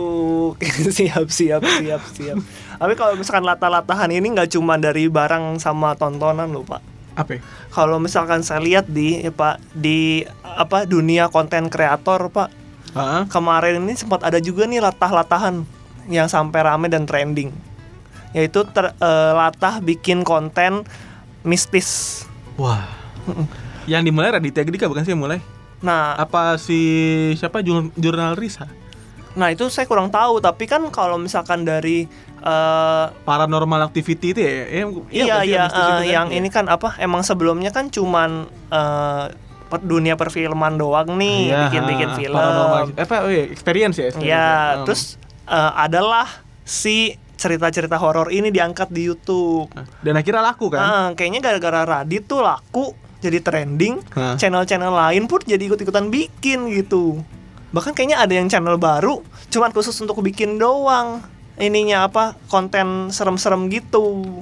siap 0.97 1.29
siap 1.29 1.61
siap 1.61 2.01
siap. 2.01 2.37
Tapi 2.81 2.93
kalau 2.97 3.13
misalkan 3.13 3.45
latah-latahan 3.45 4.09
ini 4.09 4.33
nggak 4.33 4.57
cuma 4.57 4.81
dari 4.81 5.05
barang 5.05 5.61
sama 5.61 5.93
tontonan 5.93 6.49
loh 6.49 6.65
pak. 6.65 6.81
Apa? 7.13 7.37
ya? 7.37 7.41
Kalau 7.69 7.99
misalkan 7.99 8.41
saya 8.41 8.63
lihat 8.63 8.89
di 8.89 9.21
ya, 9.21 9.29
pak 9.29 9.61
di 9.75 10.25
apa 10.41 10.89
dunia 10.89 11.29
konten 11.29 11.69
kreator 11.69 12.31
pak 12.33 12.49
Heeh. 12.91 13.23
kemarin 13.27 13.83
ini 13.83 13.95
sempat 13.95 14.23
ada 14.23 14.39
juga 14.39 14.67
nih 14.67 14.83
latah-latahan 14.83 15.63
yang 16.09 16.27
sampai 16.27 16.59
rame 16.65 16.87
dan 16.91 17.07
trending 17.07 17.51
yaitu 18.31 18.63
ter- 18.71 18.95
eh, 18.95 19.31
latah 19.35 19.83
bikin 19.83 20.23
konten 20.23 20.87
mistis 21.43 22.23
Wah. 22.55 22.85
Yang 23.83 24.01
dimulai 24.07 24.29
Raditya 24.31 24.61
Dika 24.61 24.85
bukan 24.85 25.01
sih 25.01 25.11
yang 25.11 25.21
mulai? 25.21 25.41
nah 25.79 26.13
Apa 26.13 26.55
si 26.55 26.77
siapa 27.35 27.59
jurnal, 27.59 27.89
jurnal 27.95 28.33
Risa? 28.35 28.69
nah 29.31 29.47
itu 29.47 29.63
saya 29.67 29.87
kurang 29.87 30.11
tahu 30.11 30.37
tapi 30.37 30.67
kan 30.67 30.83
kalau 30.89 31.15
misalkan 31.15 31.63
dari 31.63 32.03
eh, 32.37 33.05
Paranormal 33.23 33.81
Activity 33.81 34.27
itu 34.29 34.39
ya? 34.39 34.51
ya 34.67 34.83
iya 35.09 35.33
pasti 35.33 35.47
iya 35.47 35.63
itu 35.63 35.71
eh, 35.71 35.87
kan? 35.87 36.01
yang 36.03 36.27
Iya. 36.27 36.37
ini 36.37 36.49
kan 36.49 36.65
apa 36.67 36.99
emang 36.99 37.23
sebelumnya 37.23 37.71
kan 37.71 37.87
cuman 37.87 38.45
per- 39.65 39.81
dunia 39.81 40.13
perfilman 40.13 40.75
doang 40.75 41.15
nih 41.15 41.47
Iya, 41.47 41.59
bikin-bikin 41.65 42.09
film 42.13 42.35
Paranormal 42.35 42.91
apa 42.93 43.15
oh 43.23 43.31
iya, 43.31 43.47
experience 43.47 43.95
ya? 43.97 44.05
experience 44.05 44.27
ya 44.27 44.35
ya. 44.35 44.47
Hmm. 44.75 44.83
terus 44.83 45.01
eh, 45.47 45.71
adalah 45.79 46.27
si 46.61 47.15
cerita-cerita 47.41 47.97
horor 47.97 48.29
ini 48.29 48.53
diangkat 48.53 48.93
di 48.93 49.09
YouTube. 49.09 49.73
Dan 50.05 50.13
akhirnya 50.13 50.45
laku 50.45 50.69
kan? 50.69 50.79
Ah, 50.79 51.09
kayaknya 51.17 51.41
gara-gara 51.41 51.81
Radit 51.81 52.29
tuh 52.29 52.45
laku 52.45 52.93
jadi 53.17 53.41
trending. 53.41 54.05
Channel-channel 54.37 54.93
lain 54.93 55.25
pun 55.25 55.41
jadi 55.41 55.65
ikut-ikutan 55.65 56.13
bikin 56.13 56.69
gitu. 56.69 57.25
Bahkan 57.73 57.97
kayaknya 57.97 58.21
ada 58.21 58.33
yang 58.37 58.45
channel 58.45 58.77
baru 58.77 59.25
cuman 59.49 59.73
khusus 59.73 59.97
untuk 59.97 60.21
bikin 60.21 60.61
doang. 60.61 61.25
Ininya 61.57 62.05
apa? 62.05 62.37
Konten 62.45 63.09
serem-serem 63.09 63.73
gitu. 63.73 64.41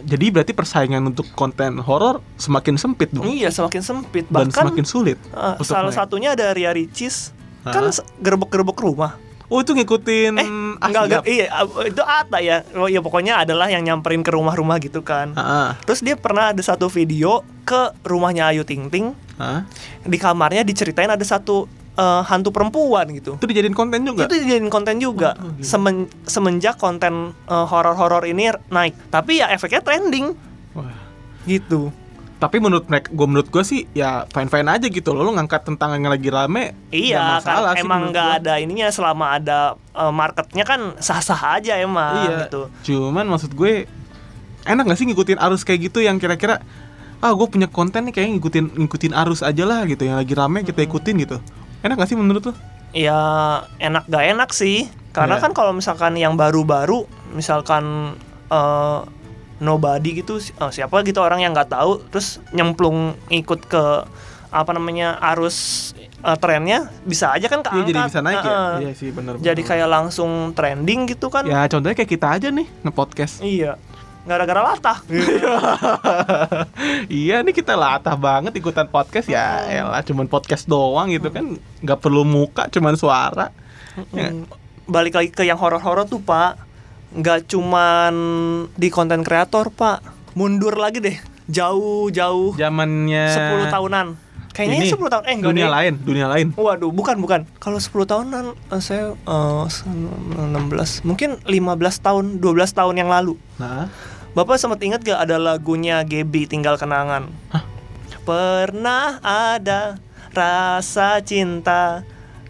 Jadi 0.00 0.32
berarti 0.32 0.52
persaingan 0.56 1.04
untuk 1.04 1.28
konten 1.36 1.76
horor 1.76 2.24
semakin 2.40 2.80
sempit 2.80 3.12
dong. 3.12 3.28
Iya, 3.28 3.52
semakin 3.52 3.82
sempit. 3.84 4.24
Dan 4.32 4.48
Bahkan 4.48 4.64
semakin 4.68 4.84
sulit. 4.88 5.20
untuk 5.28 5.68
salah 5.68 5.92
naik. 5.92 6.00
satunya 6.00 6.32
ada 6.32 6.56
Ria 6.56 6.72
Ricis. 6.72 7.36
Kan 7.62 7.92
gerbek-gerbek 8.18 8.80
rumah. 8.80 9.20
Oh 9.52 9.60
itu 9.60 9.76
ngikutin 9.76 10.32
Eh, 10.40 10.48
enggak, 10.80 11.02
enggak, 11.12 11.24
iya, 11.28 11.46
itu 11.84 12.00
Ata 12.00 12.40
ya. 12.40 12.64
Oh, 12.72 12.88
ya 12.88 13.04
pokoknya 13.04 13.44
adalah 13.44 13.68
yang 13.68 13.84
nyamperin 13.84 14.24
ke 14.24 14.32
rumah-rumah 14.32 14.80
gitu 14.80 15.04
kan. 15.04 15.36
Ah. 15.36 15.76
Terus 15.84 16.00
dia 16.00 16.16
pernah 16.16 16.56
ada 16.56 16.62
satu 16.64 16.88
video 16.88 17.44
ke 17.68 17.92
rumahnya 18.00 18.48
Ayu 18.48 18.64
Ting 18.64 18.88
Ting. 18.88 19.12
Ah. 19.36 19.68
Di 20.08 20.16
kamarnya 20.16 20.64
diceritain 20.64 21.12
ada 21.12 21.20
satu 21.20 21.68
eh, 21.92 22.22
hantu 22.24 22.48
perempuan 22.48 23.12
gitu. 23.12 23.36
Itu 23.36 23.44
dijadiin 23.44 23.76
konten 23.76 24.08
juga. 24.08 24.24
Itu 24.24 24.40
dijadiin 24.40 24.72
konten 24.72 24.96
juga. 24.96 25.36
Oh, 25.36 25.52
gila. 25.52 25.68
Semen- 25.68 26.08
semenjak 26.24 26.80
konten 26.80 27.36
eh, 27.44 27.66
horor-horor 27.68 28.24
ini 28.24 28.48
naik. 28.72 28.96
Tapi 29.12 29.44
ya 29.44 29.52
efeknya 29.52 29.84
trending 29.84 30.32
Wah. 30.72 30.96
gitu. 31.44 31.92
Tapi 32.42 32.58
menurut 32.58 32.90
mereka, 32.90 33.14
gue 33.14 33.26
menurut 33.30 33.46
gue 33.46 33.62
sih 33.62 33.86
ya 33.94 34.26
fine 34.26 34.50
fine 34.50 34.66
aja 34.66 34.90
gitu 34.90 35.14
loh. 35.14 35.22
Lo 35.22 35.30
ngangkat 35.30 35.62
tentang 35.62 35.94
yang 35.94 36.10
lagi 36.10 36.26
rame. 36.26 36.74
Iya, 36.90 37.38
masalah 37.38 37.70
kan 37.70 37.78
sih 37.78 37.86
emang 37.86 38.02
nggak 38.10 38.28
ada 38.42 38.52
ininya 38.58 38.90
selama 38.90 39.38
ada 39.38 39.58
eh, 39.94 40.10
marketnya 40.10 40.66
kan 40.66 40.98
sah-sah 40.98 41.62
aja 41.62 41.78
emang 41.78 42.26
Iya. 42.26 42.38
gitu. 42.42 42.62
Cuman 42.82 43.30
maksud 43.30 43.54
gue 43.54 43.86
enak 44.62 44.82
gak 44.90 44.98
sih 44.98 45.06
ngikutin 45.06 45.38
arus 45.38 45.62
kayak 45.62 45.86
gitu 45.86 46.02
yang 46.02 46.18
kira-kira 46.18 46.58
ah 47.18 47.30
gue 47.30 47.46
punya 47.46 47.70
konten 47.70 48.10
nih 48.10 48.14
kayak 48.14 48.28
ngikutin 48.34 48.74
ngikutin 48.74 49.14
arus 49.14 49.42
aja 49.42 49.62
lah 49.62 49.86
gitu 49.86 50.02
yang 50.02 50.18
lagi 50.18 50.34
rame 50.34 50.66
kita 50.66 50.82
ikutin 50.82 51.22
gitu. 51.22 51.38
Enak 51.82 51.94
gak 51.94 52.10
sih 52.10 52.18
menurut 52.18 52.42
lo? 52.50 52.54
Ya 52.90 53.18
enak 53.78 54.04
gak 54.04 54.24
enak 54.34 54.50
sih 54.50 54.84
Karena 55.14 55.38
Iya. 55.38 55.42
kan 55.46 55.52
kalau 55.52 55.72
misalkan 55.72 56.12
yang 56.12 56.36
baru-baru 56.36 57.08
Misalkan 57.32 58.12
eh, 58.48 58.98
Nobody 59.62 60.18
gitu 60.18 60.36
eh, 60.36 60.70
Siapa 60.70 61.00
gitu 61.00 61.22
orang 61.22 61.38
yang 61.38 61.54
nggak 61.54 61.70
tahu 61.70 62.02
Terus 62.10 62.42
nyemplung 62.50 63.14
ikut 63.30 63.62
ke 63.64 63.84
Apa 64.50 64.74
namanya 64.74 65.16
Arus 65.22 65.90
eh, 66.20 66.36
trennya 66.36 66.90
Bisa 67.02 67.30
aja 67.30 67.46
kan 67.46 67.62
Iya 67.62 67.70
keangkat. 67.70 67.86
jadi 67.86 67.98
bisa 68.04 68.20
naik 68.20 68.42
ya. 68.42 68.58
Iya 68.76 68.92
sih 68.92 69.08
benar. 69.08 69.32
Jadi 69.38 69.62
kayak 69.62 69.88
langsung 69.88 70.30
trending 70.52 71.06
gitu 71.08 71.30
kan. 71.30 71.46
Ya 71.46 71.64
contohnya 71.64 71.94
kayak 71.94 72.10
kita 72.10 72.26
aja 72.36 72.48
nih 72.50 72.66
nge-podcast. 72.82 73.40
Iya. 73.40 73.78
Gara-gara 74.22 74.62
latah. 74.62 74.98
Iya 77.08 77.42
nih 77.42 77.54
kita 77.54 77.74
latah 77.74 78.14
banget 78.14 78.52
ikutan 78.54 78.86
podcast. 78.86 79.26
Ya 79.26 79.62
elah 79.66 80.02
cuman 80.02 80.26
podcast 80.26 80.66
doang 80.66 81.10
gitu 81.10 81.28
kan. 81.28 81.56
Nggak 81.80 81.98
perlu 81.98 82.22
muka 82.22 82.66
cuman 82.68 82.94
suara. 82.94 83.50
Ya 84.12 84.32
Balik 84.82 85.14
lagi 85.14 85.30
ke 85.30 85.46
yang 85.46 85.56
horor-horor 85.56 86.04
tuh 86.04 86.18
pak 86.18 86.58
nggak 87.12 87.48
cuman 87.48 88.14
di 88.72 88.88
konten 88.88 89.20
kreator 89.20 89.68
pak 89.68 90.00
Mundur 90.32 90.80
lagi 90.80 91.04
deh 91.04 91.16
Jauh-jauh 91.50 92.56
zamannya 92.56 93.68
10 93.68 93.74
tahunan. 93.74 94.06
Kayaknya 94.52 94.78
ini, 94.84 94.88
10 94.88 95.12
tahun. 95.12 95.24
Eh 95.26 95.34
enggak 95.36 95.48
dunia 95.52 95.66
deh. 95.66 95.72
lain 95.74 95.92
dunia 96.00 96.26
lain 96.30 96.46
Waduh, 96.56 96.92
bukan 96.92 97.16
bukan. 97.20 97.40
Kalau 97.60 97.76
10 97.76 97.92
tahunan 98.08 98.44
eh, 98.56 98.80
saya 98.80 99.12
eh, 99.12 99.64
16, 99.66 101.04
mungkin 101.04 101.36
15 101.44 101.52
tahun, 102.06 102.24
12 102.40 102.78
tahun 102.78 102.94
yang 102.96 103.10
lalu. 103.12 103.36
nah 103.60 103.92
Bapak 104.32 104.56
sempat 104.56 104.80
ingat 104.80 105.04
gak 105.04 105.28
ada 105.28 105.36
lagunya 105.36 106.00
Gebi 106.08 106.48
Tinggal 106.48 106.80
Kenangan? 106.80 107.28
Hah? 107.52 107.68
Pernah 108.24 109.20
ada 109.20 110.00
rasa 110.32 111.20
cinta 111.20 112.00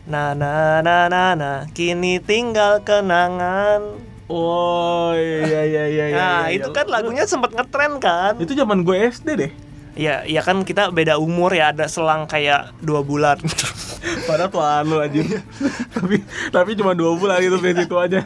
Na 0.03 0.35
na 0.35 0.83
na 0.83 1.07
na 1.07 1.39
na 1.39 1.53
kini 1.71 2.19
tinggal 2.19 2.83
kenangan. 2.83 4.03
Oh 4.33 5.13
iya 5.13 5.61
iya 5.63 5.85
iya 5.87 6.05
iya, 6.09 6.17
Nah, 6.17 6.43
iya, 6.49 6.57
itu 6.57 6.69
iya. 6.73 6.77
kan 6.81 6.87
lagunya 6.89 7.25
sempat 7.29 7.53
ngetren 7.53 8.01
kan? 8.01 8.41
itu 8.41 8.57
zaman 8.57 8.81
gue 8.81 8.97
SD 9.13 9.29
deh 9.37 9.53
Ya, 9.93 10.25
ya 10.25 10.41
kan 10.41 10.65
kita 10.65 10.89
beda 10.89 11.21
umur 11.21 11.53
ya, 11.53 11.69
ada 11.69 11.85
selang 11.85 12.25
kayak 12.25 12.73
dua 12.81 13.05
bulan. 13.05 13.37
padahal 14.27 14.51
tuan 14.51 14.83
lu 14.89 14.97
aja 14.99 15.21
tapi 15.95 16.17
tapi 16.51 16.71
cuma 16.75 16.91
dua 16.93 17.15
bulan 17.15 17.39
gitu 17.39 17.61
dari 17.61 17.77
situ 17.77 17.97
aja 17.97 18.21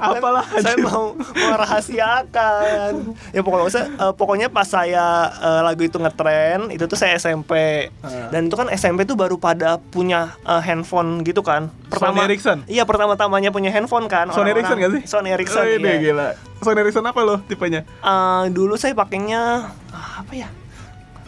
apalah 0.00 0.44
saya 0.60 0.76
mau 0.80 1.12
merahasiakan 1.32 2.92
ya 3.36 3.40
pokoknya 3.44 3.70
saya, 3.70 3.86
eh, 3.90 4.12
pokoknya 4.16 4.46
pas 4.48 4.68
saya 4.68 5.28
eh, 5.38 5.60
lagu 5.64 5.82
itu 5.84 5.98
ngetren 6.00 6.72
itu 6.72 6.84
tuh 6.88 6.98
saya 6.98 7.16
SMP 7.16 7.86
Ah. 8.00 8.30
dan 8.30 8.46
itu 8.46 8.54
kan 8.54 8.68
SMP 8.72 9.04
tuh 9.04 9.18
baru 9.18 9.36
pada 9.36 9.78
punya 9.78 10.34
eh, 10.46 10.62
handphone 10.62 11.22
gitu 11.26 11.42
kan 11.42 11.68
Sony 11.92 12.20
Ericsson? 12.24 12.62
iya 12.70 12.84
pertama-tamanya 12.84 13.50
punya 13.50 13.72
handphone 13.72 14.06
kan 14.06 14.30
Sony. 14.30 14.52
Ericsson 14.52 14.76
gak 14.78 14.92
sih? 14.98 15.02
Sony 15.08 15.28
Ericsson 15.34 15.64
oh, 15.64 15.76
ini 15.80 15.88
iya. 15.88 15.98
gila 16.00 16.28
Sony 16.62 16.78
Ericsson 16.82 17.06
apa 17.06 17.20
lo 17.22 17.38
tipenya? 17.46 17.82
Eh, 17.84 18.44
dulu 18.50 18.74
saya 18.74 18.94
pakainya 18.94 19.70
ah, 19.90 20.22
apa 20.22 20.32
ya 20.34 20.48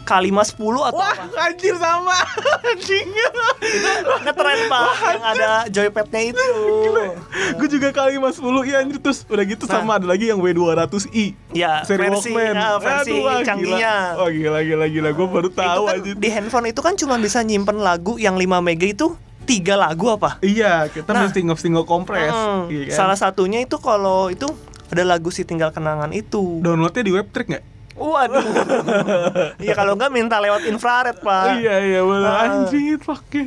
Kalima 0.01 0.41
10 0.41 0.57
atau 0.57 0.97
Wah 0.97 1.13
apa 1.13 1.47
anjir 1.47 1.77
sama 1.77 2.17
Anjing 2.67 3.07
ngetren 4.21 4.59
pak 4.65 4.85
yang 5.07 5.23
ada 5.23 5.49
joypadnya 5.67 6.21
itu 6.29 6.47
Gue 7.55 7.67
juga 7.69 7.89
kali 7.91 8.17
mas 8.17 8.35
10 8.35 8.49
Iya 8.65 8.77
anjir 8.81 8.97
terus 8.97 9.23
Udah 9.25 9.43
gitu 9.43 9.63
Nah. 9.63 9.77
sama 9.77 9.95
ada 9.95 10.05
lagi 10.05 10.27
yang 10.27 10.41
W200i 10.41 11.25
ya 11.53 11.85
Seri 11.85 12.09
versi 12.09 12.33
Walkman 12.33 12.55
ah, 12.55 12.75
versi 12.77 13.11
Aduh, 13.13 13.23
wah, 13.23 13.39
canggihnya 13.39 13.93
gila. 14.11 14.19
Wah 14.19 14.29
gila 14.29 14.59
gila 14.61 14.85
gila 14.87 15.09
Gue 15.13 15.27
baru 15.29 15.49
tahu 15.49 15.63
itu 15.63 15.81
kan 15.85 15.95
anjir 15.95 16.15
di 16.17 16.29
handphone 16.29 16.67
itu 16.67 16.81
kan 16.81 16.93
cuma 16.95 17.15
bisa 17.15 17.39
nyimpen 17.39 17.77
lagu 17.77 18.17
yang 18.17 18.35
5 18.35 18.43
mega 18.59 18.85
itu 18.85 19.13
tiga 19.41 19.73
lagu 19.73 20.05
apa? 20.07 20.37
Iya 20.39 20.85
kita 20.87 21.11
Nah. 21.11 21.25
mesti 21.25 21.41
single 21.57 21.83
kompres 21.83 22.29
Hmm, 22.29 22.69
iya 22.69 22.89
kan? 22.89 22.97
Salah 23.05 23.17
satunya 23.17 23.59
itu 23.59 23.77
kalau 23.77 24.29
itu 24.29 24.45
ada 24.87 25.03
lagu 25.03 25.29
si 25.29 25.41
tinggal 25.41 25.71
kenangan 25.71 26.11
itu. 26.11 26.59
Downloadnya 26.59 27.01
di 27.01 27.11
webtrick 27.11 27.47
nggak? 27.47 27.63
Waduh. 28.01 28.41
Iya 29.63 29.73
kalau 29.77 29.93
nggak 29.93 30.09
minta 30.09 30.41
lewat 30.41 30.65
infrared 30.65 31.21
pak. 31.21 31.61
Iya 31.61 31.75
iya 31.79 31.99
bener 32.01 32.25
Ah. 32.25 32.41
Anjir 32.49 32.97
pakai 32.97 33.45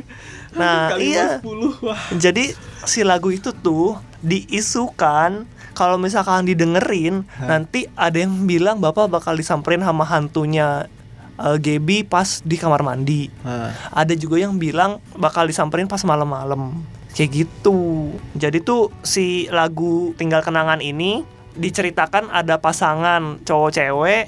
Nah, 0.55 0.95
iya. 0.95 1.43
10 1.43 1.83
Wah 1.83 1.99
Jadi 2.15 2.55
si 2.87 3.03
lagu 3.03 3.27
itu 3.27 3.51
tuh 3.51 3.99
diisukan 4.23 5.43
kalau 5.75 5.99
misalkan 5.99 6.47
didengerin 6.47 7.27
nanti 7.37 7.91
ada 7.91 8.15
yang 8.15 8.47
bilang 8.47 8.79
bapak 8.79 9.11
bakal 9.11 9.35
disamperin 9.35 9.83
sama 9.83 10.07
hantunya 10.07 10.87
eh, 11.35 11.57
Gebi 11.59 12.07
pas 12.07 12.39
di 12.39 12.55
kamar 12.55 12.79
mandi. 12.79 13.27
Nah. 13.43 13.75
ada 13.91 14.15
juga 14.15 14.39
yang 14.39 14.55
bilang 14.55 15.03
bakal 15.13 15.43
disamperin 15.43 15.85
pas 15.85 15.99
malam-malam 16.01 16.79
kayak 17.11 17.47
gitu 17.47 18.11
jadi 18.35 18.59
tuh 18.59 18.91
si 18.99 19.47
lagu 19.47 20.11
tinggal 20.15 20.43
kenangan 20.43 20.79
ini 20.79 21.23
diceritakan 21.55 22.27
ada 22.27 22.59
pasangan 22.59 23.39
cowok 23.41 23.71
cewek 23.71 24.23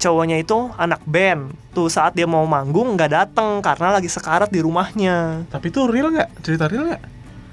cowoknya 0.00 0.40
itu 0.40 0.56
anak 0.74 1.04
band 1.04 1.52
tuh 1.70 1.86
saat 1.86 2.16
dia 2.16 2.24
mau 2.24 2.42
manggung 2.42 2.96
nggak 2.96 3.12
dateng 3.12 3.60
karena 3.60 3.94
lagi 3.94 4.08
sekarat 4.08 4.48
di 4.48 4.58
rumahnya 4.58 5.44
Tapi 5.46 5.68
itu 5.68 5.84
real 5.84 6.08
nggak? 6.08 6.28
Cerita 6.40 6.66
real 6.66 6.88
nggak? 6.88 7.02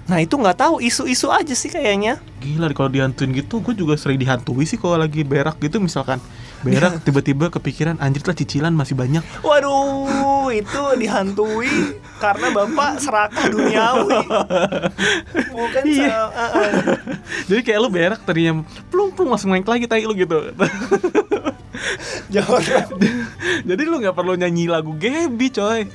nah 0.07 0.23
itu 0.23 0.39
nggak 0.39 0.55
tahu 0.55 0.79
isu-isu 0.79 1.27
aja 1.27 1.51
sih 1.51 1.67
kayaknya 1.67 2.15
Gila 2.39 2.71
kalau 2.71 2.87
dihantuin 2.87 3.27
gitu 3.35 3.59
gue 3.59 3.75
juga 3.75 3.99
sering 3.99 4.15
dihantui 4.15 4.63
sih 4.63 4.79
kalau 4.79 4.95
lagi 4.95 5.19
berak 5.27 5.59
gitu 5.59 5.83
misalkan 5.83 6.23
Berak 6.57 7.05
tiba-tiba 7.05 7.51
kepikiran 7.53 7.99
anjir 8.01 8.23
lah 8.23 8.33
cicilan 8.33 8.71
masih 8.71 8.95
banyak 8.95 9.19
waduh 9.43 10.47
itu 10.49 10.83
dihantui 10.95 11.99
karena 12.17 12.49
bapak 12.49 12.97
serakah 12.97 13.45
duniawi 13.51 14.17
bukan 15.51 15.83
Iya. 15.85 16.17
eh, 16.31 16.49
eh. 16.55 16.71
Jadi 17.45 17.61
kayak 17.61 17.79
lu 17.83 17.89
berak 17.91 18.23
tadinya 18.23 18.63
plung 18.87 19.11
plung 19.11 19.27
langsung 19.27 19.51
naik 19.51 19.67
lagi 19.67 19.85
tai 19.85 20.07
lu 20.07 20.15
gitu 20.15 20.55
jangan 22.27 22.61
Jadi 23.69 23.81
lu 23.83 23.97
nggak 23.97 24.13
perlu 24.13 24.33
nyanyi 24.33 24.67
lagu 24.67 24.93
Gebi 24.95 25.47
coy 25.49 25.87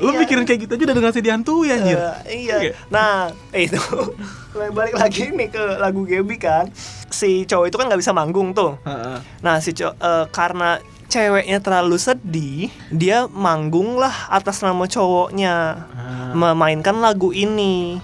Lu 0.00 0.10
Iya. 0.10 0.18
mikirin 0.24 0.44
kayak 0.44 0.60
gitu 0.64 0.72
aja 0.74 0.84
udah 0.88 1.04
ngasih 1.04 1.22
dihantui 1.22 1.68
anjir 1.68 1.98
Eh, 2.24 2.48
iya. 2.48 2.56
Iya. 2.60 2.72
Nah, 2.88 3.28
itu 3.52 3.76
balik 4.76 4.96
lagi 4.96 5.28
nih 5.28 5.52
ke 5.52 5.62
lagu 5.76 6.08
Gebi 6.08 6.40
kan. 6.40 6.72
Si 7.06 7.44
cowok 7.44 7.68
itu 7.68 7.76
kan 7.76 7.86
nggak 7.86 8.00
bisa 8.00 8.16
manggung 8.16 8.56
tuh. 8.56 8.80
Nah, 9.40 9.60
si 9.60 9.76
cowok 9.76 9.94
eh, 9.94 10.24
karena 10.32 10.80
ceweknya 11.04 11.58
terlalu 11.60 12.00
sedih, 12.00 12.72
dia 12.88 13.28
manggung 13.28 14.00
lah 14.00 14.32
atas 14.32 14.64
nama 14.64 14.88
cowoknya. 14.88 15.54
Ah. 15.92 16.32
Memainkan 16.32 16.96
lagu 16.96 17.30
ini. 17.30 18.00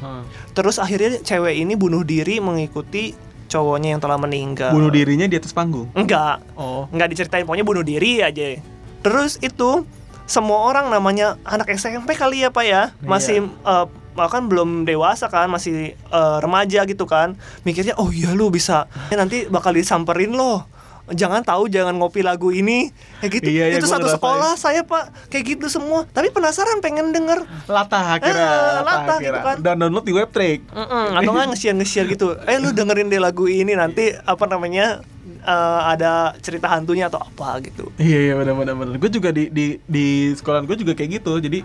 Terus 0.52 0.76
akhirnya 0.76 1.20
cewek 1.20 1.56
ini 1.56 1.74
bunuh 1.74 2.04
diri 2.04 2.40
mengikuti 2.40 3.16
cowoknya 3.46 3.96
yang 3.96 4.00
telah 4.02 4.18
meninggal. 4.18 4.70
Bunuh 4.74 4.90
dirinya 4.90 5.26
di 5.30 5.36
atas 5.38 5.54
panggung? 5.54 5.88
Enggak. 5.94 6.42
Oh. 6.58 6.90
Enggak 6.90 7.14
diceritain 7.14 7.46
pokoknya 7.46 7.66
bunuh 7.66 7.84
diri 7.86 8.20
aja. 8.20 8.58
Terus 9.00 9.38
itu 9.40 9.86
semua 10.26 10.66
orang 10.66 10.90
namanya 10.90 11.38
anak 11.46 11.70
SMP 11.78 12.18
kali 12.18 12.42
ya 12.42 12.50
Pak 12.50 12.64
ya, 12.66 12.90
masih 13.06 13.46
eh, 13.46 13.86
bahkan 14.18 14.50
belum 14.50 14.82
dewasa 14.82 15.30
kan 15.30 15.46
masih 15.46 15.94
eh, 15.94 16.36
remaja 16.42 16.82
gitu 16.84 17.06
kan. 17.06 17.38
Mikirnya 17.62 17.94
oh 17.96 18.10
iya 18.10 18.34
lu 18.34 18.50
bisa. 18.50 18.90
Nanti 19.14 19.46
bakal 19.46 19.78
disamperin 19.78 20.34
loh 20.34 20.75
jangan 21.08 21.42
tahu 21.42 21.66
jangan 21.66 21.94
ngopi 21.94 22.20
lagu 22.20 22.50
ini. 22.50 22.90
Kayak 23.18 23.30
gitu. 23.38 23.48
Iya, 23.48 23.64
iya, 23.70 23.78
itu 23.78 23.86
satu 23.86 24.02
ngerasain. 24.02 24.16
sekolah 24.18 24.52
saya 24.54 24.80
pak. 24.82 25.04
Kayak 25.28 25.44
gitu 25.54 25.66
semua. 25.68 26.02
Tapi 26.06 26.30
penasaran 26.30 26.78
pengen 26.78 27.10
denger. 27.10 27.46
Latah 27.66 28.18
akhirnya 28.18 28.48
Eh, 28.48 28.80
latah, 28.82 29.18
gitu 29.18 29.38
kan. 29.38 29.56
dan 29.60 29.74
download 29.78 30.02
di 30.02 30.12
web 30.12 30.30
trick. 30.30 30.66
Mm-mm, 30.68 31.14
atau 31.14 31.30
nggak 31.30 31.46
nge-share 31.50 31.76
nge-share 31.76 32.08
gitu. 32.08 32.34
Eh 32.42 32.56
lu 32.56 32.70
dengerin 32.70 33.06
deh 33.06 33.18
lagu 33.18 33.46
ini 33.46 33.72
nanti 33.72 34.10
apa 34.12 34.44
namanya 34.46 34.98
eh, 35.42 35.80
ada 35.84 36.34
cerita 36.38 36.66
hantunya 36.66 37.06
atau 37.06 37.18
apa 37.18 37.62
gitu. 37.62 37.94
Iya 37.96 38.18
iya 38.22 38.34
benar 38.34 38.54
benar 38.54 38.74
benar. 38.74 38.94
Gue 38.96 39.08
juga 39.08 39.30
di 39.30 39.46
di 39.48 39.78
di 39.82 40.06
sekolah 40.32 40.62
gue 40.62 40.76
juga 40.76 40.92
kayak 40.92 41.22
gitu. 41.22 41.38
Jadi 41.38 41.62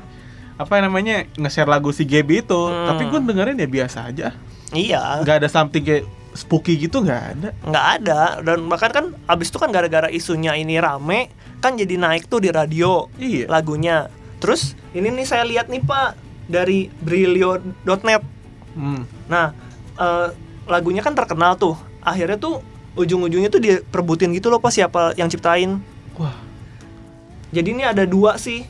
apa 0.53 0.77
namanya 0.77 1.25
nge-share 1.33 1.65
lagu 1.65 1.89
si 1.89 2.05
Gaby 2.05 2.45
itu. 2.45 2.61
Hmm. 2.61 2.93
tapi 2.93 3.09
gue 3.09 3.19
dengerin 3.23 3.57
ya 3.57 3.65
biasa 3.65 4.05
aja. 4.05 4.27
Iya. 4.69 5.25
Nggak 5.25 5.35
ada 5.41 5.49
something 5.49 5.81
kayak 5.81 6.05
spooky 6.33 6.77
gitu 6.77 6.99
nggak 6.99 7.23
ada? 7.29 7.49
Nggak 7.61 7.85
ada. 7.97 8.21
Dan 8.41 8.65
bahkan 8.65 8.91
kan 8.91 9.05
abis 9.25 9.49
itu 9.49 9.57
kan 9.57 9.69
gara-gara 9.69 10.07
isunya 10.07 10.53
ini 10.53 10.77
rame 10.77 11.27
kan 11.57 11.75
jadi 11.75 11.93
naik 11.93 12.25
tuh 12.25 12.39
di 12.39 12.49
radio 12.49 13.05
Iya. 13.15 13.45
lagunya. 13.45 14.09
Terus 14.39 14.73
ini 14.91 15.07
nih 15.07 15.23
saya 15.23 15.43
lihat 15.43 15.67
nih 15.67 15.79
pak 15.79 16.17
dari 16.45 16.89
brilio.net 16.91 18.23
hmm. 18.73 19.01
nah 19.27 19.53
eh, 19.95 20.27
lagunya 20.65 20.99
kan 20.99 21.13
terkenal 21.13 21.55
tuh. 21.55 21.75
Akhirnya 22.01 22.35
tuh 22.35 22.59
ujung-ujungnya 22.93 23.47
tuh 23.47 23.59
diperbutin 23.59 24.33
gitu 24.33 24.47
loh 24.47 24.57
pas 24.57 24.71
siapa 24.71 25.13
yang 25.13 25.27
ciptain. 25.27 25.77
Wah. 26.15 26.33
Jadi 27.51 27.67
ini 27.71 27.83
ada 27.83 28.03
dua 28.03 28.35
sih. 28.35 28.63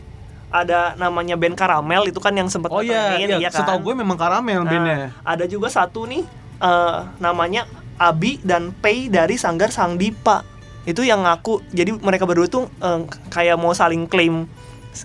Ada 0.52 1.00
namanya 1.00 1.40
band 1.40 1.56
Karamel 1.56 2.12
itu 2.12 2.20
kan 2.20 2.36
yang 2.36 2.52
sempat 2.52 2.68
oh 2.70 2.84
iya 2.84 3.16
ngetrenin, 3.16 3.40
iya 3.40 3.48
kan? 3.48 3.64
setahu 3.64 3.88
gue 3.88 3.94
memang 3.96 4.20
karamel 4.20 4.60
Nah, 4.60 4.68
bandnya. 4.68 5.16
ada 5.24 5.48
juga 5.48 5.72
satu 5.72 6.04
nih 6.04 6.28
eh, 6.62 6.98
namanya 7.18 7.66
Abi 7.98 8.38
dan 8.40 8.72
Pei 8.72 9.06
dari 9.08 9.36
Sanggar 9.36 9.70
Sang 9.70 9.98
Dipa. 9.98 10.46
Itu 10.82 11.02
yang 11.02 11.22
ngaku. 11.22 11.62
Jadi 11.70 11.94
mereka 11.96 12.24
berdua 12.24 12.46
tuh 12.46 12.70
eh, 12.78 13.00
kayak 13.28 13.58
mau 13.58 13.70
saling 13.72 14.06
klaim 14.06 14.46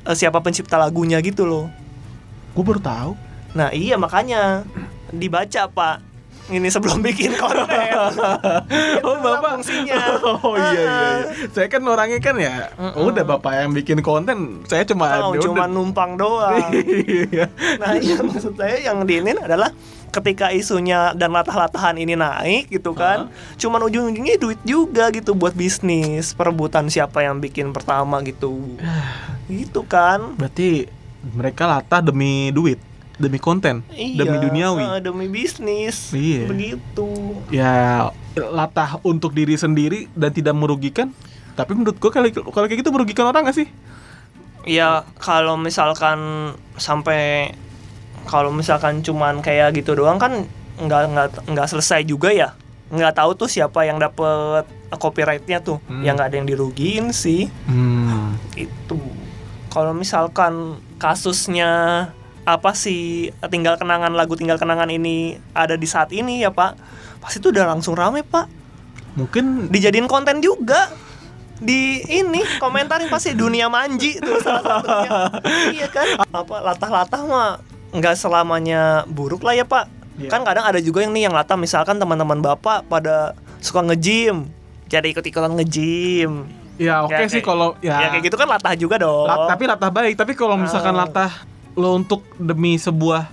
eh, 0.02 0.14
siapa 0.14 0.38
pencipta 0.38 0.76
lagunya 0.76 1.16
gitu 1.18 1.44
loh. 1.44 1.66
gue 2.52 2.64
baru 2.64 2.80
tahu 2.80 3.12
Nah, 3.52 3.68
iya 3.68 3.96
makanya 3.96 4.64
dibaca, 5.08 5.64
Pak. 5.66 5.96
Ini 6.46 6.68
sebelum 6.68 7.00
bikin 7.00 7.32
konten. 7.42 7.66
oh 9.00 9.16
bapak 9.18 9.58
fungsinya. 9.58 9.98
oh 10.22 10.54
iya 10.54 10.70
iya, 10.72 10.84
iya. 10.86 11.26
saya 11.56 11.66
kan 11.66 11.82
orangnya 11.82 12.20
kan 12.20 12.36
ya 12.36 12.70
Mm-mm. 12.72 13.02
udah 13.02 13.24
bapak 13.26 13.52
yang 13.58 13.72
bikin 13.72 13.98
konten 13.98 14.62
saya 14.62 14.84
cuma 14.84 15.10
Oh, 15.20 15.34
cuma 15.34 15.66
numpang 15.66 16.14
doang. 16.14 16.70
iya 17.10 17.50
Nah, 17.76 17.96
iya 17.96 18.20
maksud 18.20 18.54
saya 18.54 18.78
yang 18.78 19.02
diinin 19.02 19.36
adalah 19.36 19.74
ketika 20.16 20.48
isunya 20.48 21.12
dan 21.12 21.36
latah-latahan 21.36 22.00
ini 22.00 22.16
naik 22.16 22.72
gitu 22.72 22.96
kan, 22.96 23.28
cuman 23.60 23.84
ujung-ujungnya 23.84 24.40
duit 24.40 24.60
juga 24.64 25.12
gitu 25.12 25.36
buat 25.36 25.52
bisnis, 25.52 26.32
perebutan 26.32 26.88
siapa 26.88 27.20
yang 27.20 27.36
bikin 27.38 27.76
pertama 27.76 28.24
gitu. 28.24 28.76
gitu 29.52 29.84
kan. 29.84 30.34
berarti 30.40 30.88
mereka 31.36 31.66
latah 31.68 32.00
demi 32.00 32.54
duit 32.54 32.78
demi 33.16 33.40
konten 33.40 33.80
demi 33.88 34.36
duniawi 34.36 34.84
eh, 34.84 35.00
demi 35.00 35.26
bisnis. 35.32 36.12
Iya. 36.12 36.44
Begitu. 36.52 37.08
ya 37.48 37.72
latah 38.36 39.00
untuk 39.00 39.32
diri 39.32 39.56
sendiri 39.56 40.12
dan 40.12 40.28
tidak 40.28 40.52
merugikan 40.52 41.16
tapi 41.56 41.72
menurut 41.72 41.96
gua 41.96 42.12
kalau 42.12 42.28
kalau 42.28 42.66
kayak 42.68 42.84
gitu 42.84 42.92
merugikan 42.92 43.32
orang 43.32 43.48
gak 43.48 43.56
sih 43.56 43.68
Ya 44.66 45.06
kalau 45.22 45.54
misalkan 45.54 46.50
sampai 46.74 47.54
kalau 48.26 48.50
misalkan 48.50 49.00
cuman 49.00 49.40
kayak 49.40 49.78
gitu 49.78 49.94
doang 49.94 50.18
kan 50.18 50.44
nggak 50.76 51.02
nggak 51.14 51.28
nggak 51.50 51.66
selesai 51.70 52.04
juga 52.04 52.34
ya. 52.34 52.52
Nggak 52.90 53.18
tahu 53.18 53.30
tuh 53.34 53.48
siapa 53.50 53.82
yang 53.86 53.98
dapet 53.98 54.66
copyrightnya 54.94 55.62
tuh. 55.62 55.78
Hmm. 55.86 56.02
Ya 56.02 56.14
nggak 56.14 56.34
ada 56.34 56.36
yang 56.42 56.48
dirugiin 56.50 57.14
sih. 57.14 57.48
hmm. 57.70 58.38
itu 58.58 58.98
kalau 59.76 59.92
misalkan 59.92 60.80
kasusnya 60.96 62.08
apa 62.46 62.72
sih 62.72 63.28
tinggal 63.50 63.76
kenangan 63.76 64.14
lagu 64.14 64.38
tinggal 64.38 64.56
kenangan 64.56 64.88
ini 64.88 65.36
ada 65.52 65.74
di 65.74 65.84
saat 65.84 66.14
ini 66.14 66.40
ya 66.40 66.54
pak 66.54 66.78
pasti 67.18 67.42
itu 67.42 67.50
udah 67.50 67.74
langsung 67.74 67.98
rame 67.98 68.22
pak 68.22 68.46
mungkin 69.18 69.66
dijadiin 69.68 70.06
konten 70.06 70.38
juga 70.38 70.94
di 71.58 72.00
ini 72.06 72.40
komentarin 72.62 73.10
pasti 73.10 73.34
dunia 73.34 73.66
manji 73.66 74.16
tuh 74.22 74.38
salah 74.40 74.62
satunya 74.62 75.10
iya 75.76 75.88
kan 75.90 76.06
apa 76.22 76.56
latah-latah 76.62 77.22
mah 77.26 77.50
nggak 77.96 78.14
selamanya 78.14 78.80
buruk 79.06 79.40
lah 79.40 79.54
ya 79.54 79.64
pak. 79.64 79.88
Iya. 80.16 80.32
kan 80.32 80.40
kadang 80.42 80.64
ada 80.64 80.80
juga 80.80 81.00
yang 81.00 81.12
nih 81.12 81.28
yang 81.28 81.34
latah 81.34 81.54
misalkan 81.54 81.96
teman-teman 81.96 82.40
bapak 82.40 82.84
pada 82.84 83.36
suka 83.58 83.84
nge-gym 83.84 84.48
jadi 84.86 85.12
ikut-ikutan 85.12 85.52
nge-gym. 85.52 86.48
Ya 86.76 87.00
oke 87.02 87.12
Ya, 87.14 87.24
sih 87.26 87.40
kalau 87.40 87.76
ya, 87.80 87.96
ya 87.98 88.08
kayak 88.10 88.24
gitu 88.24 88.36
kan 88.36 88.48
latah 88.48 88.72
juga 88.74 88.96
dong. 88.96 89.24
La- 89.24 89.44
tapi 89.46 89.64
latah 89.64 89.88
baik. 89.90 90.14
Tapi 90.14 90.32
kalau 90.32 90.56
misalkan 90.56 90.92
Ah. 90.92 91.04
latah 91.04 91.32
lo 91.72 91.92
untuk 91.94 92.24
demi 92.36 92.76
sebuah 92.76 93.28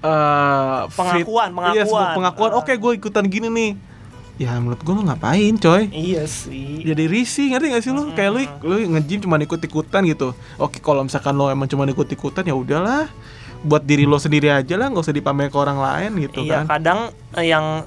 eh 0.00 0.80
Pengakuan, 0.90 1.48
fit- 1.50 1.72
iya, 1.72 1.84
sebuah 1.84 1.92
pengakuan. 2.10 2.14
pengakuan 2.16 2.50
Ah. 2.50 2.58
oke 2.58 2.72
gue 2.74 2.92
ikutan 2.96 3.24
gini 3.26 3.48
nih. 3.48 3.72
Ya 4.36 4.56
menurut 4.56 4.80
gue 4.80 4.90
lo 4.90 5.02
ngapain 5.02 5.54
coy? 5.56 5.86
Iya 5.88 6.24
sih. 6.24 6.82
jadi 6.82 7.04
risih 7.04 7.52
ngerti 7.52 7.66
gak 7.70 7.82
sih 7.84 7.92
lo 7.92 8.10
kayak 8.10 8.30
lo 8.30 8.40
lo 8.64 8.74
nge-gym 8.90 9.20
cuma 9.20 9.36
ikut 9.38 9.60
ikutan 9.60 10.02
gitu. 10.04 10.32
Oke 10.56 10.78
kalau 10.78 11.04
misalkan 11.04 11.32
lo 11.32 11.46
emang 11.46 11.64
cuma 11.66 11.84
ikut 11.84 12.08
ikutan 12.08 12.42
ya 12.42 12.52
udahlah 12.52 13.06
buat 13.62 13.80
diri 13.80 14.02
lo 14.02 14.16
sendiri 14.16 14.48
aja 14.48 14.74
lah 14.74 14.86
nggak 14.86 15.00
usah 15.00 15.12
dipamer 15.12 15.46
ke 15.46 15.56
orang 15.56 15.78
lain 15.78 16.10
gitu 16.20 16.42
iya, 16.42 16.60
kan 16.60 16.64
kadang 16.70 16.98
eh, 17.32 17.46
yang 17.46 17.86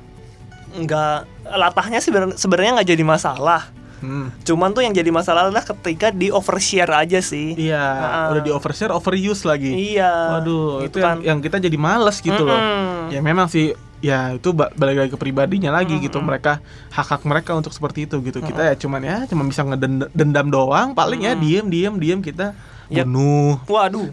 nggak 0.74 1.18
latahnya 1.48 2.00
seben- 2.00 2.34
sebenarnya 2.34 2.72
nggak 2.76 2.90
jadi 2.90 3.04
masalah. 3.06 3.62
Hmm. 3.98 4.28
Cuman 4.42 4.70
tuh 4.70 4.82
yang 4.82 4.92
jadi 4.92 5.08
masalah 5.08 5.48
adalah 5.48 5.64
ketika 5.64 6.12
di 6.12 6.28
overshare 6.28 6.92
aja 6.92 7.20
sih. 7.20 7.56
iya 7.56 7.80
Ah. 7.80 8.28
udah 8.28 8.44
di 8.44 8.52
overshare 8.52 8.92
overuse 8.92 9.44
lagi 9.44 9.96
Iya. 9.96 10.36
waduh 10.36 10.84
gitu 10.84 10.86
itu 10.86 10.98
yang, 11.00 11.18
yang 11.24 11.40
kita 11.40 11.58
jadi 11.58 11.74
males 11.76 12.20
gitu 12.20 12.44
loh 12.44 12.54
Mm-mm. 12.54 13.10
ya 13.10 13.20
memang 13.20 13.48
sih 13.48 13.72
ya 14.00 14.36
itu 14.36 14.52
ba- 14.52 14.70
balik 14.74 15.00
lagi 15.00 15.10
ke 15.10 15.18
pribadinya 15.18 15.72
lagi 15.72 15.96
gitu 15.98 16.20
mereka 16.20 16.60
hak 16.92 17.08
hak 17.08 17.22
mereka 17.24 17.56
untuk 17.56 17.72
seperti 17.72 18.06
itu 18.06 18.20
gitu 18.22 18.44
kita 18.44 18.62
ya 18.66 18.76
cuman 18.76 19.02
ya 19.02 19.18
cuma 19.26 19.42
bisa 19.44 19.64
ngedendam 19.64 20.48
doang 20.48 20.92
paling 20.92 21.24
ya 21.24 21.34
diem 21.34 21.66
diem 21.66 21.96
diem 21.96 22.20
kita 22.20 22.52
Yap. 22.92 23.08
bunuh 23.08 23.58
Waduh. 23.66 24.12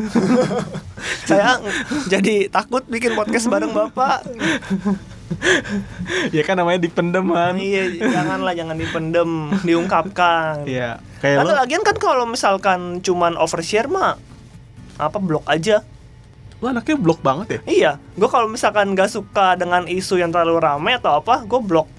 Saya 1.28 1.58
jadi 2.08 2.48
takut 2.48 2.84
bikin 2.86 3.14
podcast 3.14 3.48
bareng 3.48 3.72
Bapak. 3.72 4.24
ya 6.36 6.42
kan 6.44 6.60
namanya 6.60 6.76
dipendem 6.76 7.24
kan 7.24 7.56
iya, 7.56 7.88
janganlah 7.96 8.52
jangan 8.52 8.76
dipendem, 8.76 9.48
diungkapkan. 9.64 10.66
ya 10.68 11.00
kayak 11.24 11.40
lo 11.40 11.56
lagian 11.56 11.80
kan 11.80 11.96
kalau 11.96 12.28
misalkan 12.28 13.00
cuman 13.00 13.40
overshare 13.40 13.88
mah 13.88 14.20
apa 15.00 15.18
blok 15.18 15.48
aja. 15.48 15.80
lo 16.60 16.70
anaknya 16.70 16.94
blok 16.94 17.24
banget 17.26 17.46
ya 17.48 17.60
Iya, 17.66 17.92
gue 18.14 18.28
kalau 18.30 18.46
misalkan 18.46 18.94
gak 18.94 19.10
suka 19.10 19.58
dengan 19.58 19.82
isu 19.90 20.22
yang 20.22 20.30
terlalu 20.30 20.62
rame 20.62 20.94
atau 20.94 21.18
apa, 21.18 21.42
gue 21.42 21.58
blok, 21.58 21.90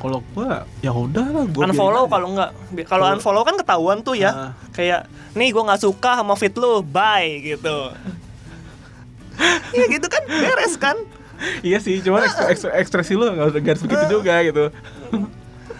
kalau 0.00 0.24
gua 0.32 0.64
ya 0.80 0.88
udah 0.88 1.26
lah 1.28 1.44
gua 1.44 1.68
unfollow 1.68 2.08
kalau 2.08 2.32
nggak. 2.32 2.50
Kalau 2.88 3.04
unfollow 3.12 3.44
kan 3.44 3.60
ketahuan 3.60 4.00
tuh 4.00 4.16
ya, 4.16 4.32
Ah. 4.32 4.52
kayak 4.72 5.04
nih 5.32 5.48
gue 5.48 5.62
nggak 5.62 5.80
suka 5.80 6.16
sama 6.16 6.34
fit 6.34 6.52
lu, 6.52 6.80
bye 6.80 7.26
gitu. 7.44 7.94
Iya 9.70 9.84
gitu 9.88 10.06
kan, 10.06 10.22
beres 10.26 10.76
kan? 10.76 10.96
iya 11.62 11.80
sih 11.80 11.96
cuman 11.98 12.20
ekspre- 12.22 12.52
ekspre- 12.52 12.76
ekspresi 12.76 13.12
lo 13.14 13.24
nggak 13.26 13.64
harus- 13.64 13.80
begitu 13.80 14.04
juga 14.12 14.34
gitu 14.42 14.68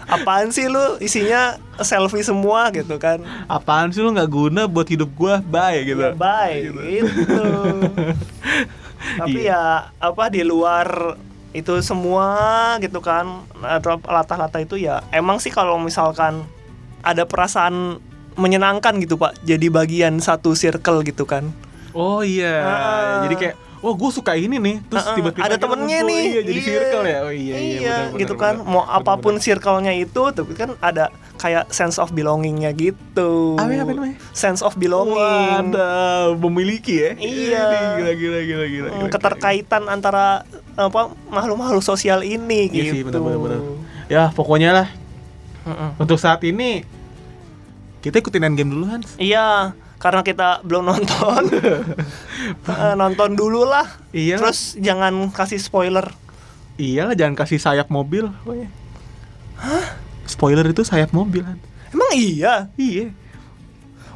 Apaan 0.07 0.49
sih 0.49 0.65
lu 0.65 0.97
isinya 0.97 1.53
selfie 1.79 2.19
semua 2.21 2.67
gitu 2.71 2.97
kan? 2.97 3.21
apaan 3.45 3.93
sih 3.93 4.01
lo 4.01 4.09
nggak 4.09 4.25
guna 4.27 4.65
buat 4.65 4.83
hidup 4.85 5.13
gua 5.13 5.37
bye 5.39 5.77
gitu 5.85 6.01
Ya, 6.01 6.11
bye 6.11 6.55
gitu. 6.81 7.45
Tapi 9.21 9.39
Iya. 9.39 9.53
ya 9.53 9.61
apa 10.01 10.23
di 10.27 10.41
luar 10.41 11.13
itu 11.53 11.77
semua 11.81 12.25
gitu 12.77 12.97
kan 12.97 13.29
atau 13.61 13.99
latah-latah 13.99 14.61
itu 14.61 14.77
ya 14.77 15.05
emang 15.11 15.37
sih 15.37 15.49
kalau 15.49 15.77
misalkan 15.77 16.41
ada 16.99 17.21
perasaan 17.21 18.01
menyenangkan 18.33 18.95
gitu 18.97 19.15
pak 19.15 19.35
jadi 19.41 19.67
bagian 19.67 20.17
satu 20.17 20.53
circle 20.53 21.01
gitu 21.01 21.23
kan 21.23 21.49
Oh 21.91 22.23
iya, 22.23 22.55
Ah. 22.57 23.19
jadi 23.21 23.35
kayak, 23.35 23.55
oh 23.77 23.91
gue 23.91 24.07
suka 24.09 24.31
ini 24.33 24.55
nih, 24.55 24.79
terus 24.81 25.03
Heeh, 25.03 25.15
tiba-tiba 25.19 25.43
ada 25.43 25.59
temennya 25.59 25.99
ngumpul, 25.99 26.07
nih 26.09 26.23
iya, 26.23 26.41
jadi 26.41 26.55
Iya. 26.55 26.67
circle 26.71 27.03
ya, 27.03 27.17
oh 27.19 27.33
iya 27.33 27.35
iya, 27.35 27.59
benar, 27.59 27.91
benar, 28.07 28.15
gitu 28.15 28.33
benar, 28.33 28.39
kan 28.39 28.53
benar. 28.55 28.71
mau 28.71 28.81
Benar, 28.81 28.95
apa 28.95 29.13
pun 29.17 29.33
benar. 29.33 29.43
circle-nya 29.43 29.93
itu 29.93 30.21
tapi 30.31 30.51
kan 30.53 30.69
ada 30.79 31.05
kayak 31.35 31.67
sense 31.69 31.99
of 31.99 32.07
belongingnya 32.09 32.71
gitu 32.71 33.59
Apa 33.59 33.67
ya, 33.69 33.83
apa 33.83 33.91
namanya? 33.91 34.15
sense 34.31 34.61
of 34.61 34.71
belonging 34.73 35.19
Wadah, 35.67 36.31
memiliki 36.39 36.95
ya? 36.95 37.11
Iya. 37.13 37.65
Gila 37.99 38.11
gila 38.15 38.39
gila 38.41 38.65
gila. 38.65 38.87
Hmm, 38.87 38.99
gila, 39.01 39.11
keterkaitan 39.11 39.83
antara 39.85 40.47
apa 40.71 41.01
makhluk-makhluk 41.27 41.83
sosial 41.83 42.23
ini 42.23 42.71
Iya 42.71 42.83
sih, 42.89 43.03
gitu. 43.03 43.11
benar, 43.11 43.35
benar, 43.35 43.39
benar. 43.51 43.59
Ya 44.07 44.23
pokoknya 44.31 44.71
lah, 44.71 44.87
Mm-mm. 45.61 45.99
untuk 45.99 46.15
saat 46.15 46.39
ini 46.41 46.87
kita 48.01 48.17
ikutin 48.17 48.43
endgame 48.43 48.69
dulu 48.69 48.85
Hans. 48.89 49.13
Iya, 49.15 49.77
karena 49.97 50.21
kita 50.21 50.61
belum 50.61 50.83
nonton. 50.85 51.43
Eh, 52.65 52.95
nonton 52.97 53.37
dulu 53.37 53.63
lah. 53.63 53.85
Iya. 54.09 54.41
Terus 54.41 54.73
jangan 54.81 55.29
kasih 55.29 55.61
spoiler. 55.61 56.09
Iya, 56.73 57.13
jangan 57.13 57.37
kasih 57.37 57.61
sayap 57.61 57.93
mobil. 57.93 58.33
Spoiler 60.25 60.65
itu 60.65 60.81
sayap 60.81 61.13
mobil 61.13 61.45
kan. 61.45 61.57
Emang 61.93 62.11
iya? 62.17 62.65
Iya. 62.73 63.13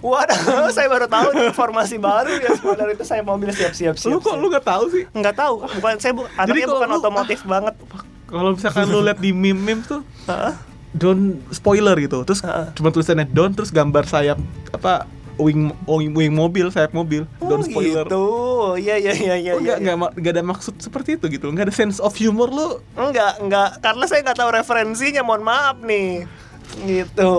Waduh, 0.02 0.69
saya 0.76 0.89
baru 0.89 1.06
tahu 1.06 1.34
nih 1.34 1.50
informasi 1.50 1.98
baru 1.98 2.34
ya 2.38 2.54
spoiler 2.54 2.93
itu 2.93 3.02
saya 3.02 3.21
mobil 3.21 3.50
siap-siap 3.50 3.98
siap. 3.98 4.10
Lu 4.13 4.17
kok 4.17 4.38
lu 4.38 4.50
gak 4.50 4.65
tahu 4.65 4.86
sih? 4.89 5.04
nggak 5.10 5.34
tahu? 5.34 5.65
Bukan 5.65 5.98
saya 5.98 6.13
bu, 6.13 6.30
anaknya 6.34 6.65
bukan 6.65 6.89
lu- 6.89 6.98
otomotif 7.02 7.39
banget. 7.45 7.74
Kalau 8.30 8.58
misalkan 8.58 8.89
lu 8.89 9.06
lihat 9.06 9.21
di 9.21 9.30
meme-meme 9.30 9.86
tuh 9.86 10.02
Heeh. 10.26 10.54
Don't 10.95 11.43
spoiler 11.51 11.95
gitu. 11.99 12.23
Terus 12.23 12.41
Heeh. 12.41 12.71
cuma 12.73 12.89
tulisannya 12.89 13.27
don't 13.27 13.51
terus 13.51 13.69
gambar 13.69 14.08
sayap 14.08 14.39
apa 14.71 15.03
wing 15.36 15.75
wing, 15.84 16.15
wing 16.15 16.31
mobil, 16.31 16.71
sayap 16.71 16.95
mobil. 16.95 17.27
Don't 17.38 17.62
Oh, 17.62 17.67
spoiler. 17.67 18.08
Gitu. 18.08 18.25
Iya 18.79 18.95
iya 18.97 19.13
iya 19.13 19.36
iya. 19.36 19.51
Lu 19.53 19.62
iya, 19.62 19.75
nggak 19.75 19.77
nggak 19.84 19.97
ma- 19.99 20.13
nggak 20.15 20.34
ada 20.34 20.43
maksud 20.43 20.73
seperti 20.79 21.19
itu 21.19 21.27
gitu. 21.27 21.51
Nggak 21.51 21.69
ada 21.69 21.75
sense 21.75 21.99
of 21.99 22.15
humor 22.15 22.47
lu. 22.47 22.79
Enggak, 22.95 23.43
enggak. 23.43 23.84
Karena 23.84 24.03
saya 24.08 24.23
nggak 24.23 24.39
tahu 24.39 24.49
referensinya, 24.55 25.21
mohon 25.21 25.43
maaf 25.43 25.77
nih. 25.84 26.23
Gitu. 26.81 27.31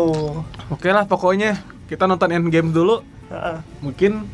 Oke 0.69 0.89
lah 0.93 1.09
pokoknya 1.09 1.57
kita 1.89 2.05
nonton 2.05 2.31
Endgame 2.31 2.71
dulu. 2.71 3.01
Heeh. 3.33 3.59
Mungkin 3.81 4.29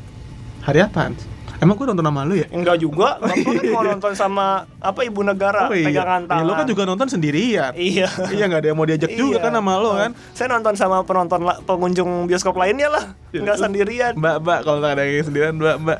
hari 0.61 0.83
apaan? 0.83 1.15
Emang 1.63 1.79
gue 1.79 1.87
nonton 1.87 2.03
sama 2.03 2.27
lu 2.27 2.35
ya? 2.35 2.47
Enggak 2.51 2.77
juga. 2.77 3.17
Bapak 3.23 3.39
kan 3.39 3.65
mau 3.71 3.83
nonton 3.87 4.13
sama 4.13 4.47
apa 4.77 5.01
ibu 5.01 5.23
negara 5.23 5.71
pegangan 5.71 6.27
tangan. 6.27 6.43
Iya, 6.43 6.45
lu 6.45 6.53
kan 6.53 6.67
juga 6.67 6.83
nonton 6.83 7.07
sendirian. 7.07 7.71
Iya. 7.73 8.09
iya 8.29 8.45
nggak 8.45 8.61
ada 8.61 8.69
yang 8.69 8.77
mau 8.77 8.85
diajak 8.85 9.11
juga 9.11 9.39
Iya. 9.39 9.45
kan 9.45 9.53
sama 9.55 9.73
lo 9.79 9.91
kan. 9.95 10.11
Saya 10.35 10.51
nonton 10.51 10.75
sama 10.75 10.97
penonton 11.03 11.39
pengunjung 11.63 12.27
bioskop 12.27 12.53
lainnya 12.55 12.91
lah. 12.91 13.05
Ya, 13.31 13.41
Enggak 13.41 13.57
lu- 13.57 13.63
sendirian. 13.63 14.13
Mbak 14.13 14.37
mbak 14.39 14.59
kalau 14.61 14.83
ada 14.83 15.03
yang 15.03 15.23
sendirian 15.23 15.55
mbak 15.55 15.77
mbak 15.79 15.99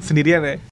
sendirian 0.00 0.40
ya. 0.42 0.56